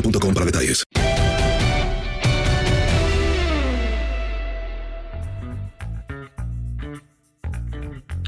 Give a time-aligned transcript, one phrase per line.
[0.00, 0.84] boostmobile.com para detalles.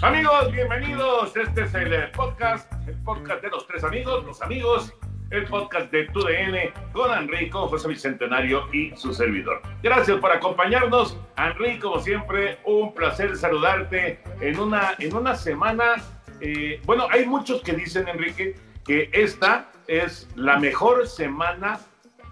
[0.02, 1.36] Amigos, bienvenidos.
[1.36, 4.94] Este es el podcast, el podcast de los tres amigos, los amigos,
[5.30, 9.60] el podcast de TUDN con Enrico, José Bicentenario y su servidor.
[9.82, 11.18] Gracias por acompañarnos.
[11.36, 15.96] Henry, como siempre, un placer saludarte en una, en una semana.
[16.40, 18.54] eh, bueno, hay muchos que dicen, Enrique,
[18.86, 21.80] que esta es la mejor semana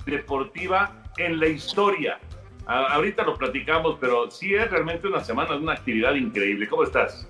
[0.06, 2.20] deportiva en la historia.
[2.66, 6.68] Ahorita lo platicamos, pero sí es realmente una semana de una actividad increíble.
[6.68, 7.26] ¿Cómo estás?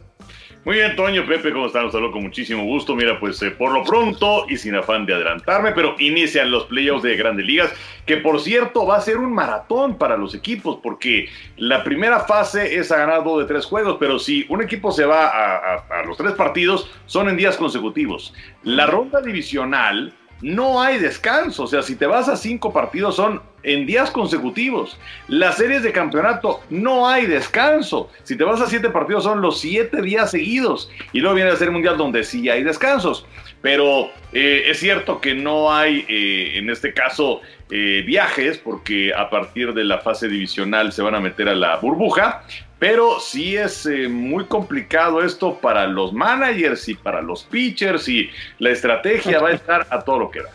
[0.65, 1.85] Muy bien, Toño, Pepe, ¿cómo están?
[1.85, 2.95] Los saludo con muchísimo gusto.
[2.95, 7.05] Mira, pues eh, por lo pronto y sin afán de adelantarme, pero inician los playoffs
[7.05, 7.73] de Grandes Ligas,
[8.05, 12.77] que por cierto va a ser un maratón para los equipos, porque la primera fase
[12.77, 16.17] es a ganar dos de tres juegos, pero si un equipo se va a, los
[16.17, 18.35] tres partidos, son en días consecutivos.
[18.65, 23.43] La ronda divisional no hay descanso, o sea, si te vas a cinco partidos son
[23.63, 24.99] en días consecutivos.
[25.27, 28.11] Las series de campeonato no hay descanso.
[28.23, 30.91] Si te vas a siete partidos son los siete días seguidos.
[31.13, 33.27] Y luego viene la serie mundial donde sí hay descansos.
[33.61, 39.29] Pero eh, es cierto que no hay, eh, en este caso, eh, viajes, porque a
[39.29, 42.45] partir de la fase divisional se van a meter a la burbuja.
[42.79, 48.31] Pero sí es eh, muy complicado esto para los managers y para los pitchers y
[48.59, 50.51] la estrategia va a estar a todo lo que da.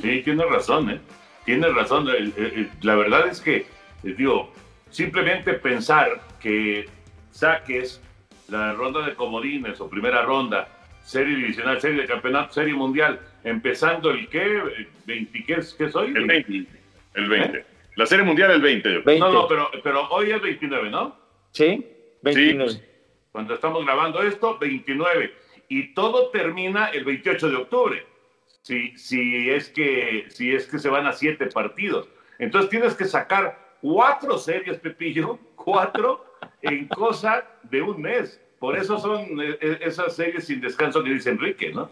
[0.00, 1.00] Sí, tienes razón, ¿eh?
[1.44, 2.08] Tienes razón.
[2.82, 3.66] La verdad es que, eh,
[4.02, 4.52] digo,
[4.90, 6.88] simplemente pensar que
[7.30, 8.00] saques
[8.48, 10.68] la ronda de comodines o primera ronda,
[11.04, 15.90] serie divisional, serie de campeonato, serie mundial, empezando el qué, Eh, 20, ¿qué, es, qué
[15.90, 16.08] soy?
[16.08, 16.66] El 20.
[17.14, 17.64] El 20.
[17.96, 19.02] La serie mundial el 20.
[19.18, 21.25] No, no, pero, pero hoy es 29, ¿no?
[21.56, 21.86] Sí,
[22.20, 22.70] 29.
[22.70, 22.82] Sí.
[23.32, 25.32] Cuando estamos grabando esto, 29.
[25.70, 28.06] Y todo termina el 28 de octubre.
[28.60, 32.10] Si, si, es, que, si es que se van a siete partidos.
[32.38, 36.26] Entonces tienes que sacar cuatro series, Pepillo, cuatro
[36.60, 38.38] en cosa de un mes.
[38.58, 41.90] Por eso son eh, eh, esas series sin descanso que dice Enrique, ¿no?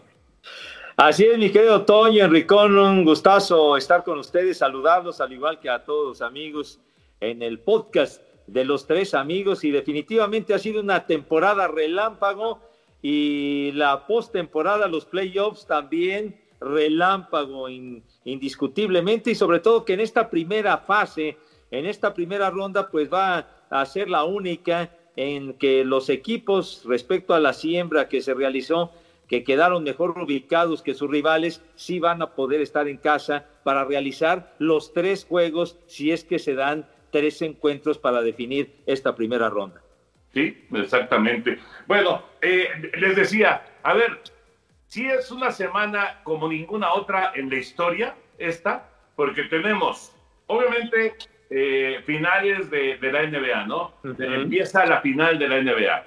[0.95, 5.71] Así es, mi querido Toño, Enricón, un gustazo estar con ustedes, saludarlos, al igual que
[5.71, 6.79] a todos los amigos
[7.19, 9.63] en el podcast de los tres amigos.
[9.63, 12.59] Y definitivamente ha sido una temporada relámpago
[13.01, 20.29] y la postemporada, los playoffs también relámpago in- indiscutiblemente y sobre todo que en esta
[20.29, 21.37] primera fase,
[21.69, 27.33] en esta primera ronda, pues va a ser la única en que los equipos respecto
[27.33, 28.91] a la siembra que se realizó
[29.27, 33.83] que quedaron mejor ubicados que sus rivales, sí van a poder estar en casa para
[33.83, 39.49] realizar los tres juegos si es que se dan tres encuentros para definir esta primera
[39.49, 39.81] ronda.
[40.33, 41.57] Sí, exactamente.
[41.87, 42.67] Bueno, eh,
[42.97, 44.19] les decía, a ver,
[44.87, 50.13] si es una semana como ninguna otra en la historia, esta, porque tenemos,
[50.47, 51.15] obviamente,
[51.49, 53.93] eh, finales de, de la NBA, ¿no?
[54.19, 56.03] Empieza la final de la NBA.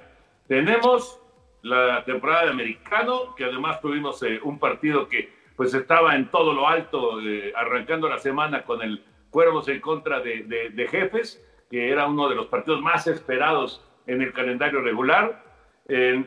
[0.47, 1.19] Tenemos
[1.63, 6.53] la temporada de americano, que además tuvimos eh, un partido que pues estaba en todo
[6.53, 10.43] lo alto, eh, arrancando la semana con el Cuervos en contra de,
[10.73, 15.43] de, Jefes, que era uno de los partidos más esperados en el calendario regular.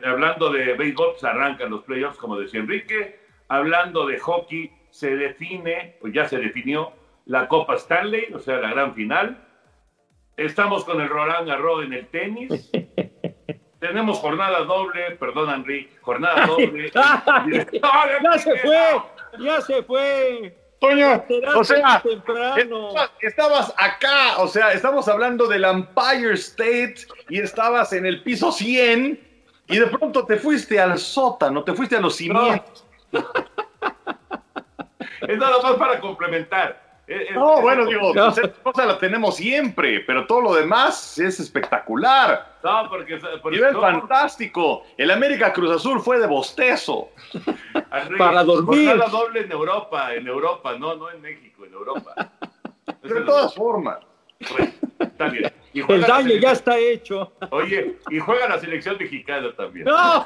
[0.03, 3.19] hablando de béisbol, se pues, arrancan los playoffs, como decía Enrique.
[3.49, 6.93] Hablando de hockey, se define, o ya se definió,
[7.25, 9.47] la Copa Stanley, o sea, la gran final.
[10.37, 12.71] Estamos con el Roland Garros en el tenis.
[13.79, 16.89] Tenemos jornada doble, perdón, Henry, jornada doble.
[16.93, 19.01] ya se fue,
[19.39, 20.62] ya se fue.
[20.83, 21.23] Toño,
[21.55, 22.03] o sea,
[23.21, 26.95] estabas acá, o sea, estamos hablando del Empire State
[27.29, 29.17] y estabas en el piso 100
[29.67, 32.85] y de pronto te fuiste al sótano, te fuiste a los cimientos.
[35.21, 36.83] es nada más para complementar.
[37.33, 38.27] no, bueno, digo, no.
[38.27, 42.57] esa cosa la tenemos siempre, pero todo lo demás es espectacular.
[42.61, 43.21] No, porque.
[43.51, 44.83] Nivel fantástico.
[44.97, 47.09] El América Cruz Azul fue de bostezo.
[48.17, 48.89] Para dormir.
[48.89, 52.31] Jornada doble en Europa, en Europa, no, no en México, en Europa.
[53.01, 53.99] de todas formas.
[54.99, 55.51] está bien.
[55.73, 57.33] El daño ya está hecho.
[57.51, 59.85] Oye, y juega la selección mexicana también.
[59.85, 60.17] No,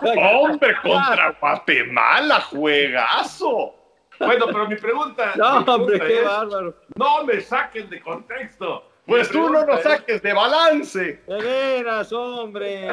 [0.42, 3.75] hombre, contra Guatemala, juegazo.
[4.19, 5.34] Bueno, pero mi pregunta.
[5.36, 6.75] No, hombre, qué bárbaro.
[6.96, 8.90] No me saquen de contexto.
[9.07, 11.21] Pues tú no nos saques de balance.
[11.25, 12.89] De veras, hombre.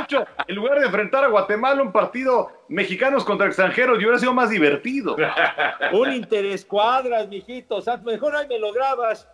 [0.00, 4.32] hecho, en lugar de enfrentar a Guatemala un partido mexicanos contra extranjeros, yo hubiera sido
[4.32, 5.16] más divertido.
[5.92, 7.84] un interés cuadras, mijitos.
[8.04, 9.28] Mejor ahí me lo grabas.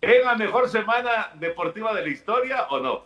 [0.00, 3.04] ¿Es la mejor semana deportiva de la historia o no?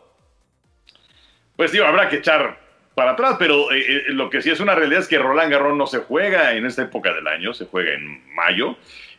[1.57, 2.61] Pues digo, habrá que echar
[2.95, 5.77] para atrás, pero eh, eh, lo que sí es una realidad es que Roland Garros
[5.77, 8.77] no se juega en esta época del año, se juega en mayo.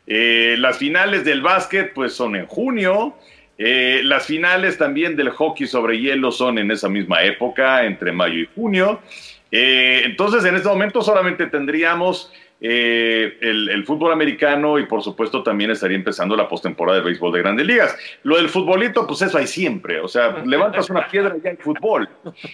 [0.08, 3.16] Eh, las finales del básquet pues son en junio.
[3.58, 8.50] las finales también del hockey sobre hielo son en esa misma época, entre mayo y
[8.54, 9.00] junio.
[9.50, 12.32] entonces en este momento solamente tendríamos
[12.62, 17.40] eh, el, fútbol americano y por supuesto también estaría empezando la postemporada de béisbol de
[17.40, 17.98] grandes ligas.
[18.24, 21.58] Lo del futbolito, pues eso hay siempre, o sea, levantas una piedra y ya hay
[21.58, 22.10] fútbol.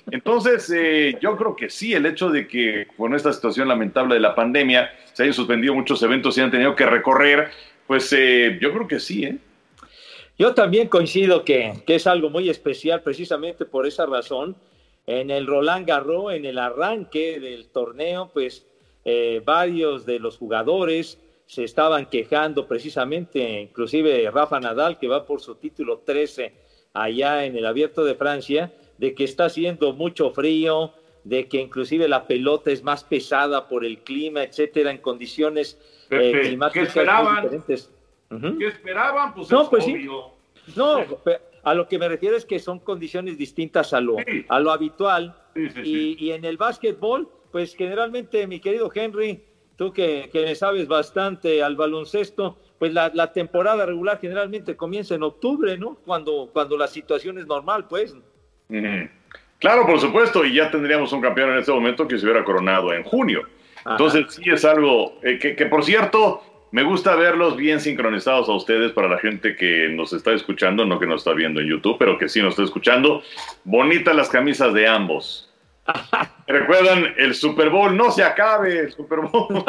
[0.09, 4.21] Entonces, eh, yo creo que sí, el hecho de que con esta situación lamentable de
[4.21, 7.51] la pandemia se hayan suspendido muchos eventos y han tenido que recorrer,
[7.85, 9.37] pues eh, yo creo que sí, ¿eh?
[10.39, 14.55] Yo también coincido que, que es algo muy especial precisamente por esa razón.
[15.05, 18.65] En el Roland Garros, en el arranque del torneo, pues
[19.05, 25.41] eh, varios de los jugadores se estaban quejando precisamente, inclusive Rafa Nadal, que va por
[25.41, 26.53] su título 13
[26.93, 30.93] allá en el Abierto de Francia, de que está haciendo mucho frío,
[31.23, 35.77] de que inclusive la pelota es más pesada por el clima, etcétera, en condiciones
[36.09, 37.43] eh, climáticas ¿Qué esperaban?
[37.43, 37.91] diferentes.
[38.57, 39.33] ¿Qué esperaban?
[39.33, 40.07] Pues no, pues Sí.
[40.75, 41.03] No,
[41.63, 44.15] a lo que me refiero es que son condiciones distintas a lo,
[44.47, 45.35] a lo habitual.
[45.55, 49.43] y, y en el básquetbol, pues generalmente, mi querido Henry,
[49.75, 55.77] tú que, que sabes bastante al baloncesto, pues la, temporada regular generalmente comienza en octubre,
[55.77, 55.97] ¿no?
[56.03, 58.15] Cuando, cuando la situación es normal, pues.
[59.59, 62.91] Claro, por supuesto, y ya tendríamos un campeón en este momento que se hubiera coronado
[62.91, 63.43] en junio.
[63.85, 68.53] Entonces sí es algo eh, que, que, por cierto, me gusta verlos bien sincronizados a
[68.53, 71.97] ustedes para la gente que nos está escuchando, no que nos está viendo en YouTube,
[71.99, 73.21] pero que sí nos está escuchando.
[73.63, 75.50] Bonitas las camisas de ambos.
[76.47, 79.47] Recuerdan el Super Bowl, no se acabe el Super Bowl.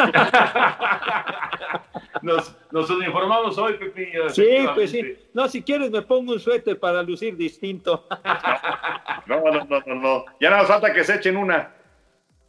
[2.23, 4.31] nos, nos uniformamos hoy, Pepillo.
[4.31, 5.17] Sí, pues sí.
[5.33, 8.07] No, si quieres me pongo un suéter para lucir distinto.
[9.27, 10.25] no, no, no, no, no.
[10.41, 11.73] Ya nada falta que se echen una.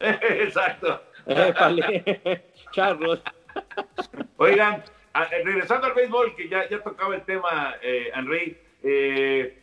[0.00, 1.02] Exacto.
[2.72, 3.22] Charlos.
[4.36, 4.82] Oigan,
[5.14, 9.62] eh, regresando al béisbol, que ya, ya tocaba el tema, eh, Henry, eh,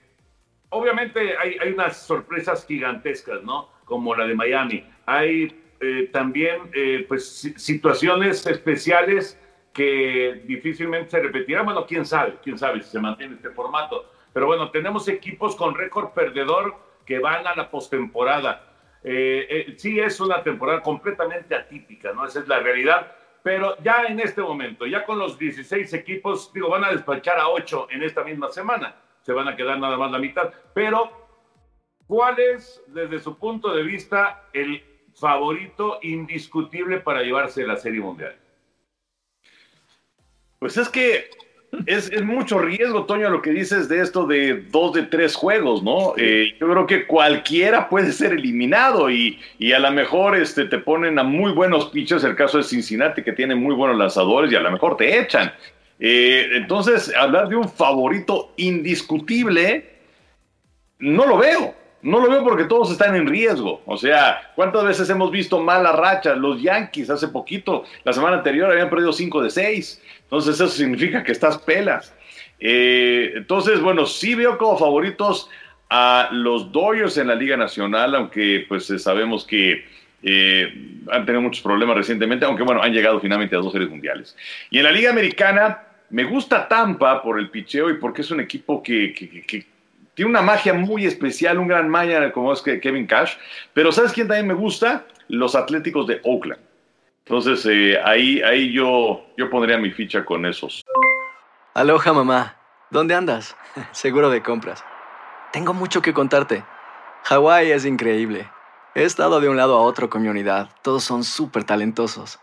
[0.69, 3.69] obviamente hay, hay unas sorpresas gigantescas, ¿no?
[3.91, 4.85] Como la de Miami.
[5.05, 9.37] Hay eh, también eh, pues, situaciones especiales
[9.73, 11.65] que difícilmente se repetirán.
[11.65, 14.09] Bueno, quién sabe, quién sabe si se mantiene este formato.
[14.31, 16.73] Pero bueno, tenemos equipos con récord perdedor
[17.05, 18.63] que van a la postemporada.
[19.03, 22.25] Eh, sí es una temporada completamente atípica, ¿no?
[22.25, 23.13] Esa es la realidad.
[23.43, 27.49] Pero ya en este momento, ya con los 16 equipos, digo, van a despachar a
[27.49, 28.95] 8 en esta misma semana.
[29.21, 30.49] Se van a quedar nada más la mitad.
[30.73, 31.20] Pero
[32.11, 38.35] ¿Cuál es, desde su punto de vista, el favorito indiscutible para llevarse la Serie Mundial?
[40.59, 41.29] Pues es que
[41.85, 46.13] es, mucho riesgo, Toño, lo que dices de esto de dos de tres juegos, ¿no?
[46.17, 49.39] Eh, yo creo que cualquiera puede ser eliminado y,
[49.73, 53.31] a lo mejor este, te ponen a muy buenos pitchers, el caso de Cincinnati, que
[53.31, 55.53] tiene muy buenos lanzadores y a lo mejor te echan.
[55.97, 59.85] Eh, entonces, hablar de un favorito indiscutible,
[60.99, 61.79] no lo veo.
[62.01, 63.81] No lo veo porque todos están en riesgo.
[63.85, 66.37] O sea, ¿cuántas veces hemos visto malas rachas?
[66.37, 70.03] Los Yankees hace poquito, la semana anterior habían perdido 5 de 6.
[70.23, 72.13] Entonces eso significa que estás pelas.
[72.59, 75.49] Eh, entonces, bueno, sí veo como favoritos
[75.89, 79.83] a los Dodgers en la Liga Nacional, aunque pues eh, sabemos que
[80.23, 84.37] eh, han tenido muchos problemas recientemente, aunque bueno, han llegado finalmente a dos series mundiales.
[84.69, 88.39] Y en la Liga Americana, me gusta Tampa por el picheo y porque es un
[88.39, 89.65] equipo que,
[90.13, 93.35] tiene una magia muy especial, un gran maña como es Kevin Cash.
[93.73, 95.05] Pero ¿sabes quién también me gusta?
[95.27, 96.61] Los Atléticos de Oakland.
[97.25, 100.83] Entonces eh, ahí, ahí yo, yo pondría mi ficha con esos.
[101.73, 102.57] Aloha mamá,
[102.89, 103.55] ¿dónde andas?
[103.91, 104.83] Seguro de compras.
[105.53, 106.63] Tengo mucho que contarte.
[107.23, 108.49] Hawái es increíble.
[108.95, 110.69] He estado de un lado a otro con mi unidad.
[110.81, 112.39] Todos son súper talentosos.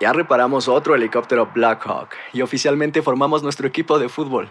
[0.00, 4.50] Ya reparamos otro helicóptero Blackhawk y oficialmente formamos nuestro equipo de fútbol.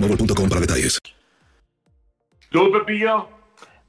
[0.01, 0.99] boostmobile.com para detalles.
[2.49, 3.27] ¿Tú, Pepillo?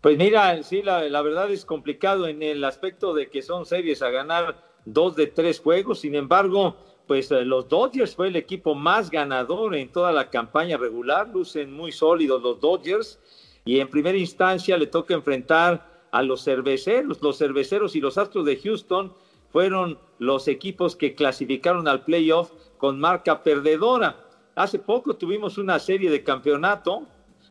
[0.00, 4.02] Pues mira, sí, la, la, verdad es complicado en el aspecto de que son series
[4.02, 6.00] a ganar dos de tres juegos.
[6.00, 6.76] Sin embargo,
[7.06, 11.28] pues eh, los Dodgers fue el equipo más ganador en toda la campaña regular.
[11.28, 13.18] Lucen muy sólidos los Dodgers.
[13.64, 17.22] Y en primera instancia le toca enfrentar a los cerveceros.
[17.22, 19.14] Los cerveceros y los Astros de Houston
[19.50, 24.21] fueron los equipos que clasificaron al playoff con marca perdedora.
[24.54, 27.06] Hace poco tuvimos una serie de campeonato.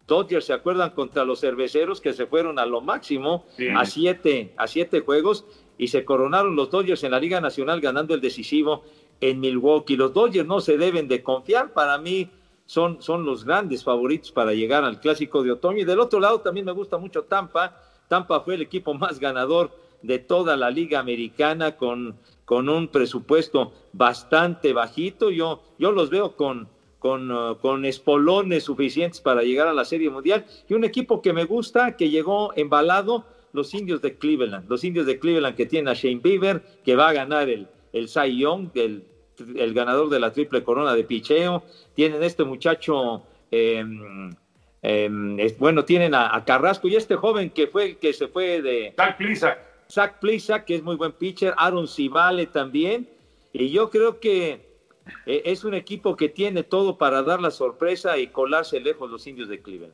[0.08, 4.68] Dodgers se acuerdan contra los cerveceros que se fueron a lo máximo a siete a
[4.68, 5.46] siete juegos
[5.78, 8.84] y se coronaron los Dodgers en la Liga Nacional ganando el decisivo
[9.20, 9.96] en Milwaukee.
[9.96, 11.74] Los Dodgers no se deben de confiar.
[11.74, 12.30] Para mí
[12.66, 15.80] son, son los grandes favoritos para llegar al clásico de otoño.
[15.80, 17.78] Y del otro lado también me gusta mucho Tampa.
[18.08, 23.72] Tampa fue el equipo más ganador de toda la Liga Americana con, con un presupuesto
[23.94, 25.32] bastante bajito.
[25.32, 26.68] Yo, yo los veo con
[27.02, 30.46] con, uh, con espolones suficientes para llegar a la Serie Mundial.
[30.70, 34.70] Y un equipo que me gusta, que llegó embalado, los indios de Cleveland.
[34.70, 38.08] Los indios de Cleveland que tienen a Shane Bieber, que va a ganar el, el
[38.08, 39.04] Cy Young, el,
[39.56, 41.64] el ganador de la triple corona de picheo.
[41.96, 43.84] Tienen este muchacho, eh,
[44.84, 48.94] eh, bueno, tienen a, a, Carrasco y este joven que fue que se fue de...
[48.96, 49.60] Zach Plisak.
[49.90, 51.56] Zach Plisak, que es muy buen pitcher.
[51.58, 53.10] Aaron Civale también.
[53.54, 54.71] Y yo creo que
[55.26, 59.50] es un equipo que tiene todo para dar la sorpresa y colarse lejos los indios
[59.50, 59.94] de Cleveland.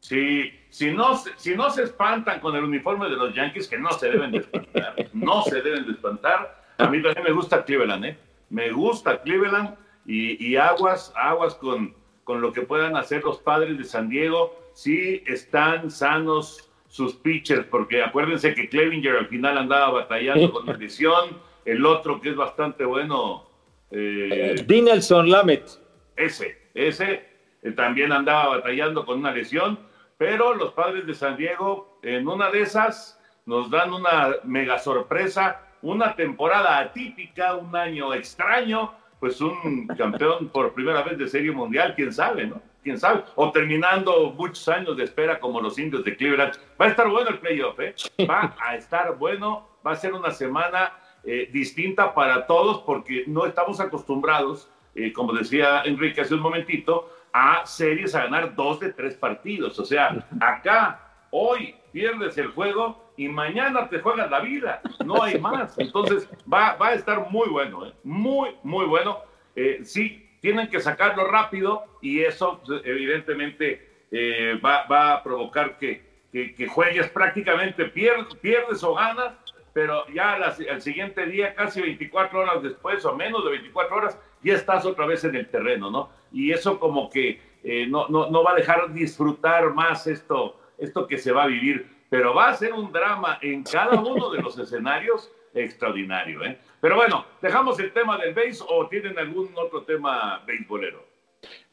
[0.00, 3.90] Sí, si no, si no se espantan con el uniforme de los Yankees, que no
[3.92, 6.64] se deben de espantar, no se deben de espantar.
[6.78, 8.18] A mí también me gusta Cleveland, ¿eh?
[8.50, 13.76] Me gusta Cleveland y, y aguas, aguas con, con lo que puedan hacer los padres
[13.76, 14.56] de San Diego.
[14.72, 20.78] Si están sanos sus pitchers, porque acuérdense que Clevinger al final andaba batallando con una
[20.78, 23.47] lesión, el otro que es bastante bueno,
[23.90, 25.68] eh, Dinelson Lamet.
[26.16, 27.28] Ese, ese
[27.62, 29.78] eh, también andaba batallando con una lesión,
[30.16, 35.62] pero los padres de San Diego, en una de esas, nos dan una mega sorpresa,
[35.82, 41.94] una temporada atípica, un año extraño, pues un campeón por primera vez de serie mundial,
[41.96, 42.60] quién sabe, ¿no?
[42.82, 43.24] Quién sabe.
[43.34, 46.54] O terminando muchos años de espera como los indios de Cleveland.
[46.80, 47.94] Va a estar bueno el playoff, ¿eh?
[48.28, 50.92] Va a estar bueno, va a ser una semana
[51.30, 57.10] eh, distinta para todos porque no estamos acostumbrados, eh, como decía Enrique hace un momentito,
[57.34, 59.78] a series a ganar dos de tres partidos.
[59.78, 64.80] O sea, acá, hoy pierdes el juego y mañana te juegas la vida.
[65.04, 65.78] No hay más.
[65.78, 67.92] Entonces va, va a estar muy bueno, ¿eh?
[68.04, 69.18] muy, muy bueno.
[69.56, 75.76] Eh, sí, tienen que sacarlo rápido y eso pues, evidentemente eh, va, va, a provocar
[75.78, 79.34] que, que, que juegues prácticamente, pierdes, pierdes o ganas,
[79.78, 84.54] pero ya al siguiente día, casi 24 horas después o menos de 24 horas, ya
[84.54, 86.10] estás otra vez en el terreno, ¿no?
[86.32, 91.06] Y eso como que eh, no, no, no va a dejar disfrutar más esto, esto
[91.06, 94.42] que se va a vivir, pero va a ser un drama en cada uno de
[94.42, 96.58] los escenarios extraordinario, ¿eh?
[96.80, 101.06] Pero bueno, dejamos el tema del base o tienen algún otro tema beisbolero.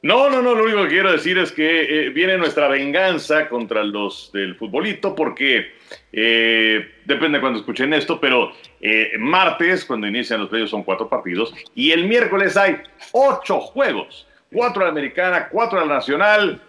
[0.06, 3.84] No, no, no, lo único que quiero decir es que eh, viene nuestra venganza contra
[3.84, 5.74] los del futbolito, porque
[6.14, 11.10] eh, depende de cuando escuchen esto, pero eh, martes, cuando inician los playoffs, son cuatro
[11.10, 12.78] partidos, y el miércoles hay
[13.14, 16.62] ocho juegos, cuatro a la americana, cuatro a la nacional.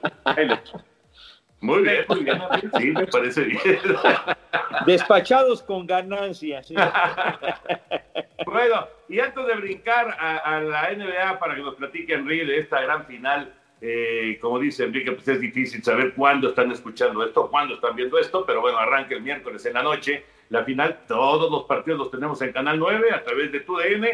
[1.60, 2.40] Muy bien, muy bien,
[2.78, 3.60] sí, me parece bien.
[4.86, 6.72] Despachados con ganancias.
[8.46, 12.80] bueno, y antes de brincar a, la NBA para que nos platique Enrique de esta
[12.80, 17.74] gran final, eh, como dice Enrique, pues es difícil saber cuándo están escuchando esto, cuándo
[17.74, 20.24] están viendo esto, pero bueno, arranca el miércoles en la noche.
[20.48, 24.06] La final, todos los partidos los tenemos en Canal 9 a través de TUDN.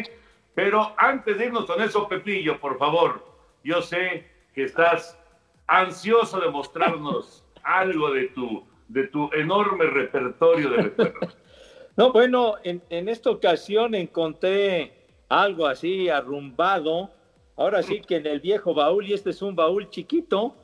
[0.55, 3.25] Pero antes de irnos con eso, Pepillo, por favor,
[3.63, 5.19] yo sé que estás
[5.67, 11.37] ansioso de mostrarnos algo de tu, de tu enorme repertorio de recuerdos.
[11.95, 14.93] No, bueno, en, en, esta ocasión encontré
[15.29, 17.11] algo así arrumbado,
[17.55, 20.55] ahora sí que en el viejo baúl, y este es un baúl chiquito,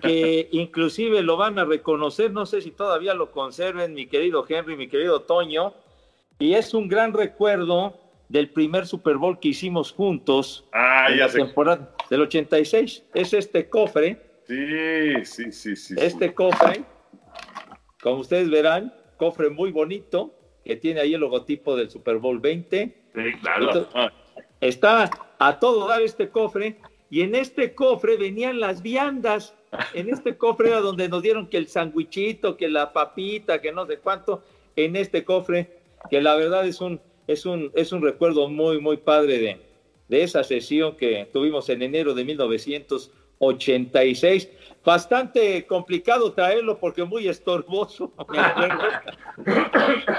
[0.00, 4.76] que inclusive lo van a reconocer, no sé si todavía lo conserven, mi querido Henry,
[4.78, 5.74] mi querido Toño,
[6.38, 7.94] y es un gran recuerdo
[8.30, 11.38] del primer Super Bowl que hicimos juntos ah, en ya la sé.
[11.38, 15.94] temporada del 86, es este cofre, Sí, sí, sí, sí.
[15.98, 16.82] este cofre,
[18.02, 20.34] como ustedes verán, cofre muy bonito,
[20.64, 22.94] que tiene ahí el logotipo del Super Bowl 20.
[23.14, 23.66] Sí, claro.
[23.66, 24.12] Entonces,
[24.60, 26.78] está a todo dar este cofre,
[27.10, 29.54] y en este cofre venían las viandas.
[29.94, 33.86] En este cofre era donde nos dieron que el sandwichito, que la papita, que no
[33.86, 34.42] sé cuánto,
[34.76, 35.78] en este cofre,
[36.10, 39.60] que la verdad es un, es un, es un recuerdo muy, muy padre de,
[40.08, 42.24] de esa sesión que tuvimos en enero de
[43.40, 44.48] 1986.
[44.84, 48.78] Bastante complicado traerlo porque muy estorboso, me acuerdo.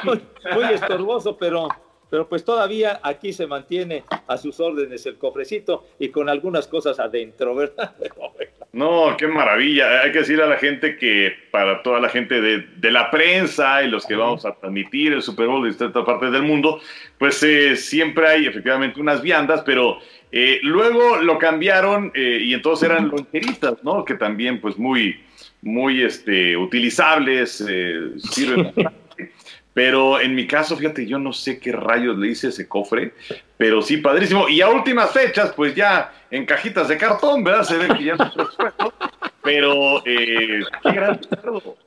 [0.03, 0.21] muy,
[0.53, 1.69] muy estorboso, pero,
[2.09, 6.99] pero pues todavía aquí se mantiene a sus órdenes el cofrecito y con algunas cosas
[6.99, 7.95] adentro, ¿verdad?
[8.71, 10.01] No, qué maravilla.
[10.03, 13.81] Hay que decirle a la gente que para toda la gente de, de la prensa
[13.81, 16.79] y los que vamos a transmitir el Super Bowl de distintas partes del mundo,
[17.17, 19.97] pues eh, siempre hay efectivamente unas viandas, pero
[20.31, 24.05] eh, luego lo cambiaron eh, y entonces eran loncheritas, ¿no?
[24.05, 25.23] Que también pues muy,
[25.61, 28.73] muy este, utilizables, eh, sirven
[29.73, 33.13] Pero en mi caso, fíjate, yo no sé qué rayos le hice ese cofre,
[33.55, 34.49] pero sí, padrísimo.
[34.49, 37.63] Y a últimas fechas, pues ya en cajitas de cartón, ¿verdad?
[37.63, 38.93] Se ve que ya no es resuelto,
[39.43, 41.77] pero eh, qué gran recuerdo.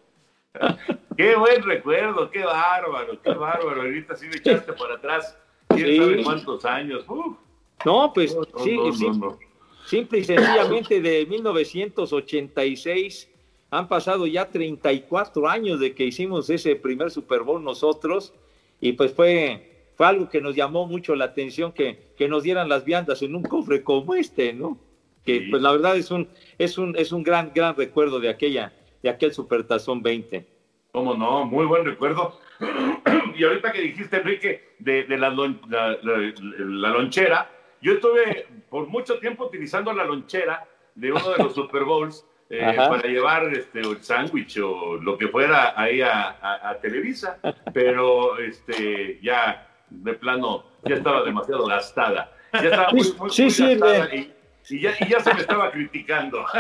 [1.16, 3.83] Qué buen recuerdo, qué bárbaro, qué bárbaro.
[3.83, 5.37] Ahorita sí me echaste para atrás,
[5.68, 5.96] quién Sí.
[5.98, 7.05] sabe cuántos años.
[7.09, 7.37] Uf.
[7.85, 9.38] No, pues No, sí, no, sí, no, no.
[9.87, 13.29] simple y sencillamente de 1986
[13.71, 18.35] han pasado ya 34 años de que hicimos ese primer Super Bowl nosotros
[18.81, 22.68] y pues fue, fue algo que nos llamó mucho la atención que, que nos dieran
[22.68, 24.79] las viandas en un cofre como este, ¿no?
[25.25, 25.47] Que Sí.
[25.51, 29.09] pues la verdad es un, es un, es un gran, gran recuerdo de aquella, de
[29.09, 30.45] aquel Supertazón 20.
[30.90, 31.45] ¿Cómo no?
[31.47, 32.38] Muy buen recuerdo.
[33.38, 37.51] y ahorita que dijiste, Enrique, de, de la, lon- la- la- la lonchera,
[37.83, 40.64] yo estuve por mucho tiempo utilizando la lonchera
[40.95, 45.29] de uno de los Super Bowls eh, para llevar este, el sándwich o lo que
[45.29, 47.38] fuera ahí a, a- a Televisa,
[47.73, 52.33] pero este, ya de plano ya estaba demasiado gastada.
[52.53, 53.75] Ya estaba muy, muy, Sí, muy sirve.
[53.79, 54.33] gastada y,
[54.68, 56.45] y ya, y ya se me estaba criticando.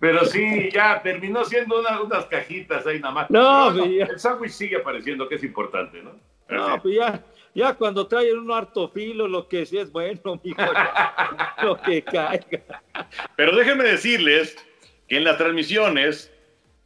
[0.00, 3.30] Pero sí, ya terminó siendo una- unas cajitas ahí nada más.
[3.30, 4.04] No, Pero ya.
[4.06, 6.12] el sándwich sigue apareciendo, que es importante, ¿no?
[6.48, 7.22] No, pues ya,
[7.54, 10.62] ya cuando traen un harto filo, lo que sí es bueno, mijo,
[11.62, 12.82] lo que caiga.
[13.36, 14.56] Pero déjenme decirles
[15.08, 16.32] que en las transmisiones,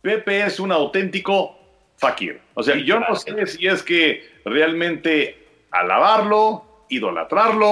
[0.02, 1.58] Pepe es un auténtico
[1.96, 2.40] fakir.
[2.54, 7.68] O sea, yo no sé si es que realmente alabarlo, idolatrarlo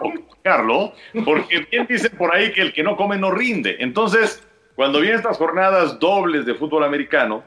[0.00, 0.92] o criticarlo,
[1.24, 3.76] porque bien dicen por ahí que el que no come no rinde.
[3.80, 7.44] Entonces, cuando vienen estas jornadas dobles de fútbol americano,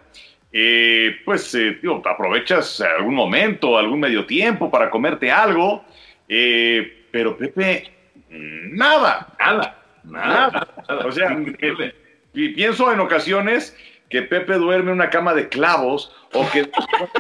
[0.55, 5.83] eh, pues eh, aprovechas algún momento, algún medio tiempo para comerte algo,
[6.29, 7.91] eh, pero Pepe,
[8.29, 10.67] nada, nada, nada.
[11.05, 11.35] O sea,
[12.31, 13.75] pienso en ocasiones
[14.11, 16.69] que Pepe duerme en una cama de clavos o que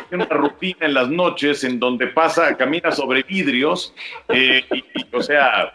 [0.09, 3.95] tiene una rutina en las noches en donde pasa, camina sobre vidrios,
[4.31, 4.63] y,
[5.11, 5.73] o sea,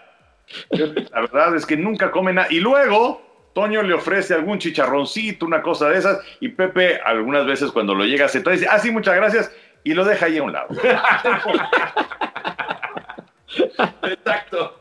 [0.70, 2.46] la verdad es que nunca come nada.
[2.50, 3.27] Y luego,
[3.58, 8.04] Toño le ofrece algún chicharroncito, una cosa de esas, y Pepe algunas veces cuando lo
[8.04, 10.68] llega se dice, ah, sí, muchas gracias, y lo deja ahí a un lado.
[14.04, 14.80] Exacto.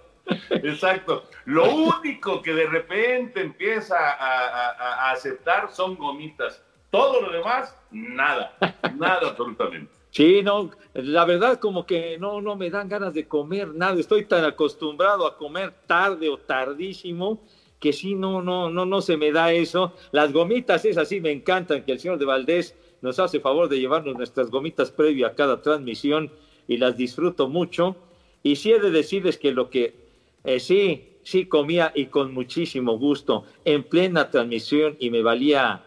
[0.52, 1.24] Exacto.
[1.46, 6.64] Lo único que de repente empieza a, aceptar son gomitas.
[6.92, 8.54] Todo lo demás, nada.
[8.96, 9.92] Nada absolutamente.
[10.12, 14.00] Sí, no, la verdad como que no, no me dan ganas de comer nada.
[14.00, 17.42] Estoy tan acostumbrado a comer tarde o tardísimo
[17.80, 19.94] que sí, no, no, no, no se me da eso.
[20.12, 23.80] Las gomitas esas sí me encantan, que el señor de Valdés nos hace favor de
[23.80, 26.32] llevarnos nuestras gomitas previo a cada transmisión
[26.68, 27.96] y las disfruto mucho.
[28.44, 29.96] Y sí he de decirles que lo que
[30.44, 35.84] eh, sí, sí comía y con muchísimo gusto en plena transmisión y me valía,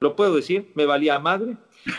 [0.00, 1.56] lo puedo decir, me valía madre,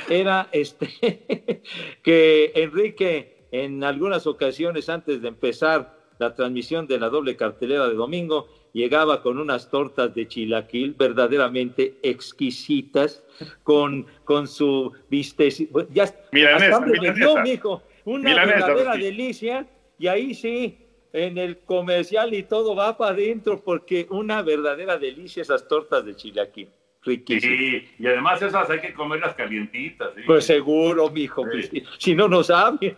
[0.10, 1.63] era este
[2.04, 7.95] que Enrique en algunas ocasiones antes de empezar la transmisión de la doble cartelera de
[7.95, 13.23] domingo llegaba con unas tortas de chilaquil verdaderamente exquisitas,
[13.63, 15.69] con, con su bistec.
[15.91, 19.67] Ya, milanesa, mijo, una verdadera delicia.
[19.97, 20.77] Y ahí sí,
[21.13, 26.15] en el comercial y todo va para adentro, porque una verdadera delicia esas tortas de
[26.15, 26.69] chilaquil.
[27.03, 27.57] Riquísimas.
[27.57, 30.10] Sí, y además esas hay que comerlas calientitas.
[30.25, 32.95] Pues seguro, mijo, pues, si no, no sabe.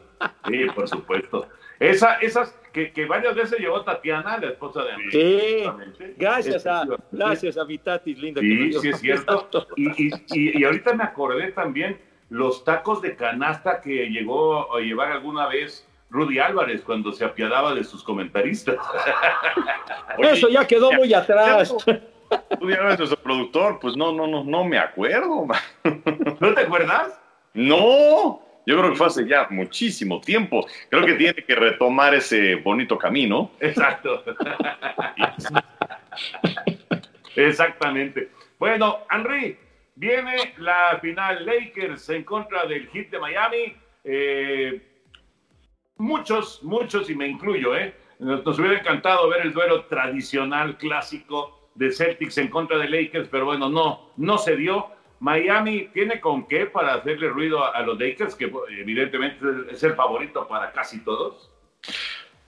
[0.48, 1.48] Sí, por supuesto.
[1.80, 5.74] Esa, esas que, que, varias veces llevó Tatiana, la esposa de Enrique.
[5.98, 8.42] Sí, gracias a, gracias a Vitatis, linda.
[8.42, 9.48] Sí, sí, es cierto.
[9.76, 15.12] Y, y, y, ahorita me acordé también los tacos de canasta que llegó a llevar
[15.12, 18.78] alguna vez Rudy Álvarez cuando se apiadaba de sus comentaristas.
[20.18, 21.76] Eso ya quedó muy atrás.
[22.60, 25.46] Rudy Álvarez, nuestro productor, pues no, no, no, no me acuerdo.
[26.40, 27.20] ¿No te acuerdas?
[27.54, 30.66] No, yo creo que fue hace ya muchísimo tiempo.
[30.90, 33.52] Creo que tiene que retomar ese bonito camino.
[33.60, 34.24] Exacto.
[37.36, 38.30] Exactamente.
[38.58, 39.58] Bueno, Henry,
[39.96, 43.76] viene la final Lakers en contra del Heat de Miami.
[44.04, 44.82] Eh,
[45.98, 47.94] muchos, muchos, y me incluyo, ¿eh?
[48.20, 53.28] Nos, nos, hubiera encantado ver el duelo tradicional, clásico de Celtics en contra de Lakers,
[53.30, 54.88] pero bueno, no, no se dio.
[55.24, 59.40] Miami tiene con qué para hacerle ruido a, los Lakers, que evidentemente
[59.72, 61.50] es el favorito para casi todos.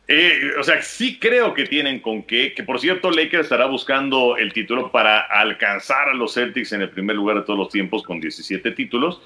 [0.10, 4.36] Eh, o sea, sí creo que tienen con qué, que por cierto Lakers estará buscando
[4.36, 8.04] el título para alcanzar a los Celtics en el primer lugar de todos los tiempos
[8.04, 9.22] con 17 títulos.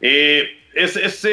[0.00, 1.28] Eh, es,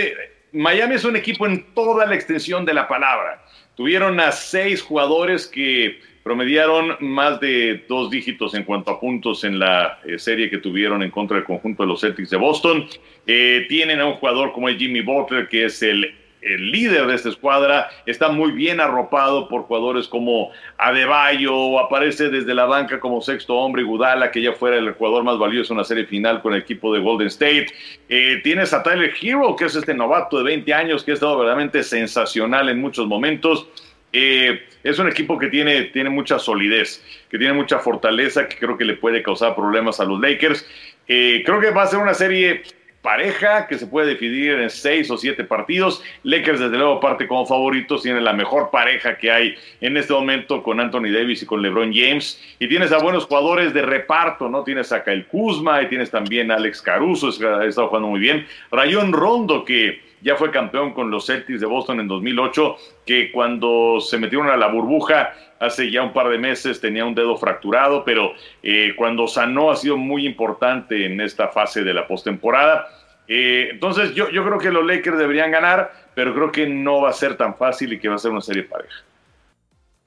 [0.52, 3.46] Miami es un equipo en toda la extensión de la palabra.
[3.78, 9.60] Tuvieron a seis jugadores que promediaron más de dos dígitos en cuanto a puntos en
[9.60, 12.86] la eh, serie que tuvieron en contra del conjunto de los Celtics de Boston.
[13.26, 17.30] Eh, tienen a un jugador como Jimmy Butler, que es el, el, líder de esta
[17.30, 17.90] escuadra.
[18.06, 23.84] Está muy bien arropado por jugadores como Adebayo, aparece desde la banca como sexto hombre,
[23.84, 26.94] Gudala, que ya fuera el jugador más valioso en la serie final con el equipo
[26.94, 27.68] de Golden State.
[28.10, 31.38] Eh, tienes a Tyler Hero, que es este novato de 20 años, que ha estado
[31.38, 33.68] verdaderamente sensacional en muchos momentos.
[34.14, 38.78] Eh, es un equipo que tiene, tiene mucha solidez, que tiene mucha fortaleza, que creo
[38.78, 40.66] que le puede causar problemas a los Lakers.
[41.08, 42.64] Eh, creo que va a ser una serie
[43.02, 46.04] pareja que se puede definir en seis o siete partidos.
[46.24, 50.62] Lakers, desde luego, parte como favoritos, tiene la mejor pareja que hay en este momento
[50.62, 52.42] con Anthony Davis y con LeBron James.
[52.60, 54.64] Y tienes a buenos jugadores de reparto, ¿no?
[54.64, 58.46] Tienes a Kyle Kuzma y tienes también a Alex Caruso, ha estado jugando muy bien.
[58.72, 64.00] Rayón Rondo, que ya fue campeón con los Celtics de Boston en 2008, que cuando
[64.02, 68.04] se metieron a la burbuja hace ya un par de meses tenía un dedo fracturado,
[68.04, 72.88] pero eh, cuando sanó ha sido muy importante en esta fase de la postemporada.
[73.28, 77.10] Eh, entonces yo, yo creo que los Lakers deberían ganar, pero creo que no va
[77.10, 79.04] a ser tan fácil y que va a ser una serie pareja.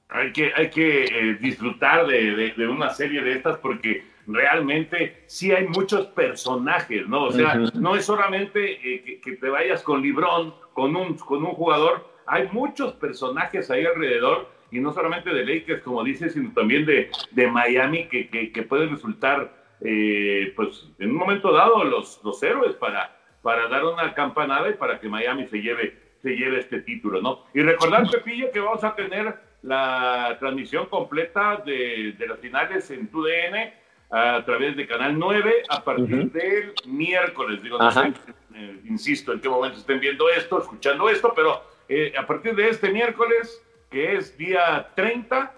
[0.09, 5.51] Hay que, hay que eh, disfrutar de, de una serie de estas porque realmente sí
[5.51, 7.25] hay muchos personajes, ¿no?
[7.25, 11.53] O sea, no es solamente eh, que, te vayas con Librón, con un, con un
[11.53, 16.85] jugador, hay muchos personajes ahí alrededor, y no solamente de Lakers, como dices, sino también
[16.85, 22.41] de, de Miami, que, que, pueden resultar, eh, pues, en un momento dado, los, los
[22.41, 26.81] héroes para, para dar una campanada y para que Miami se lleve se lleve este
[26.81, 27.45] título, ¿no?
[27.53, 33.71] Y recordar, Pepillo, que vamos a tener la transmisión completa de, las finales en TUDN
[34.17, 37.61] a través de Canal 9 a partir del miércoles.
[37.61, 38.13] Digo, no sé,
[38.55, 42.69] eh, insisto, en qué momento estén viendo esto, escuchando esto, pero eh, a partir de
[42.69, 45.53] este miércoles, que es día 30,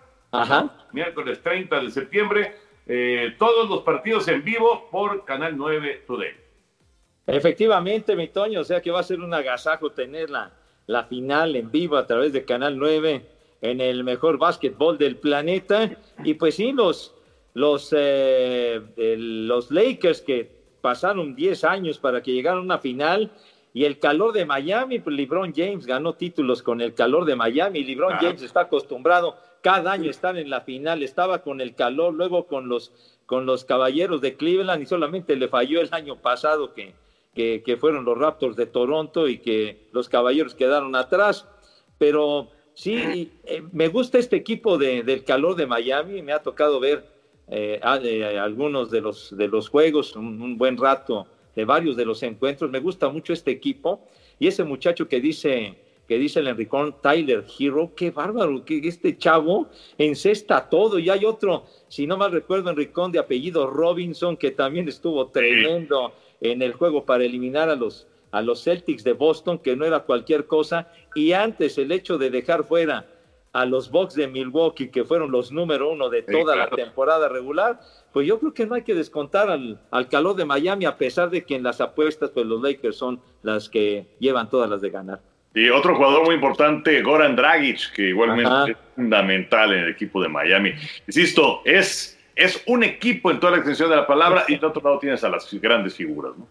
[0.91, 2.55] miércoles 30 de septiembre,
[2.87, 6.35] eh, todos los partidos en vivo por Canal 9 Today.
[7.27, 10.51] Efectivamente, mi Toño, o sea que va a ser un agasajo tener la,
[10.87, 13.23] la final en vivo a través de Canal 9
[13.61, 15.91] en el mejor básquetbol del planeta.
[16.23, 17.16] Y pues sí, los,
[17.57, 18.79] los, eh,
[19.17, 20.47] los Lakers que
[20.79, 23.31] pasaron 10 años para que llegaran a una final
[23.73, 27.83] y el calor de Miami, pues LeBron James ganó títulos con el calor de Miami.
[27.83, 32.45] LeBron James está acostumbrado cada año estar en la final, estaba con el calor, luego
[32.45, 32.91] con los,
[33.25, 36.93] con los caballeros de Cleveland y solamente le falló el año pasado que,
[37.33, 41.47] que, fueron los Raptors de Toronto y que los caballeros quedaron atrás.
[41.97, 46.79] Pero sí, eh, me gusta este equipo de, del calor de Miami, me ha tocado
[46.79, 47.16] ver
[47.49, 52.21] eh, eh, algunos de los, de los juegos, un, buen rato de varios de los
[52.23, 52.69] encuentros.
[52.69, 54.01] Me gusta mucho este equipo
[54.39, 55.75] y ese muchacho que dice
[56.07, 60.99] que dice el Enricón Tyler Hero, qué bárbaro, que este chavo encesta todo.
[60.99, 66.13] Y hay otro, si no mal recuerdo, Enricón de apellido Robinson, que también estuvo tremendo
[66.39, 69.99] en el juego para eliminar a los, a los Celtics de Boston, que no era
[69.99, 70.89] cualquier cosa.
[71.13, 73.05] Y antes el hecho de dejar fuera
[73.57, 77.79] a los Bucks de Milwaukee, que fueron los número uno de toda la temporada regular,
[78.13, 81.31] pues yo creo que no hay que descontar al, al, calor de Miami, a pesar
[81.31, 84.91] de que en las apuestas, pues los Lakers son las que llevan todas las de
[84.91, 85.21] ganar.
[85.55, 90.29] Y otro jugador muy importante, Goran Dragic, que igualmente es fundamental en el equipo de
[90.29, 90.73] Miami.
[91.07, 94.83] Insisto, es, es un equipo en toda la extensión de la palabra y de otro
[94.83, 96.47] lado tienes a las grandes figuras, ¿no?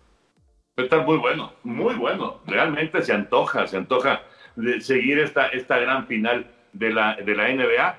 [0.76, 2.40] Está muy bueno, muy bueno.
[2.46, 4.22] Realmente se antoja, se antoja
[4.56, 7.98] de seguir esta, esta gran final de la, de la NBA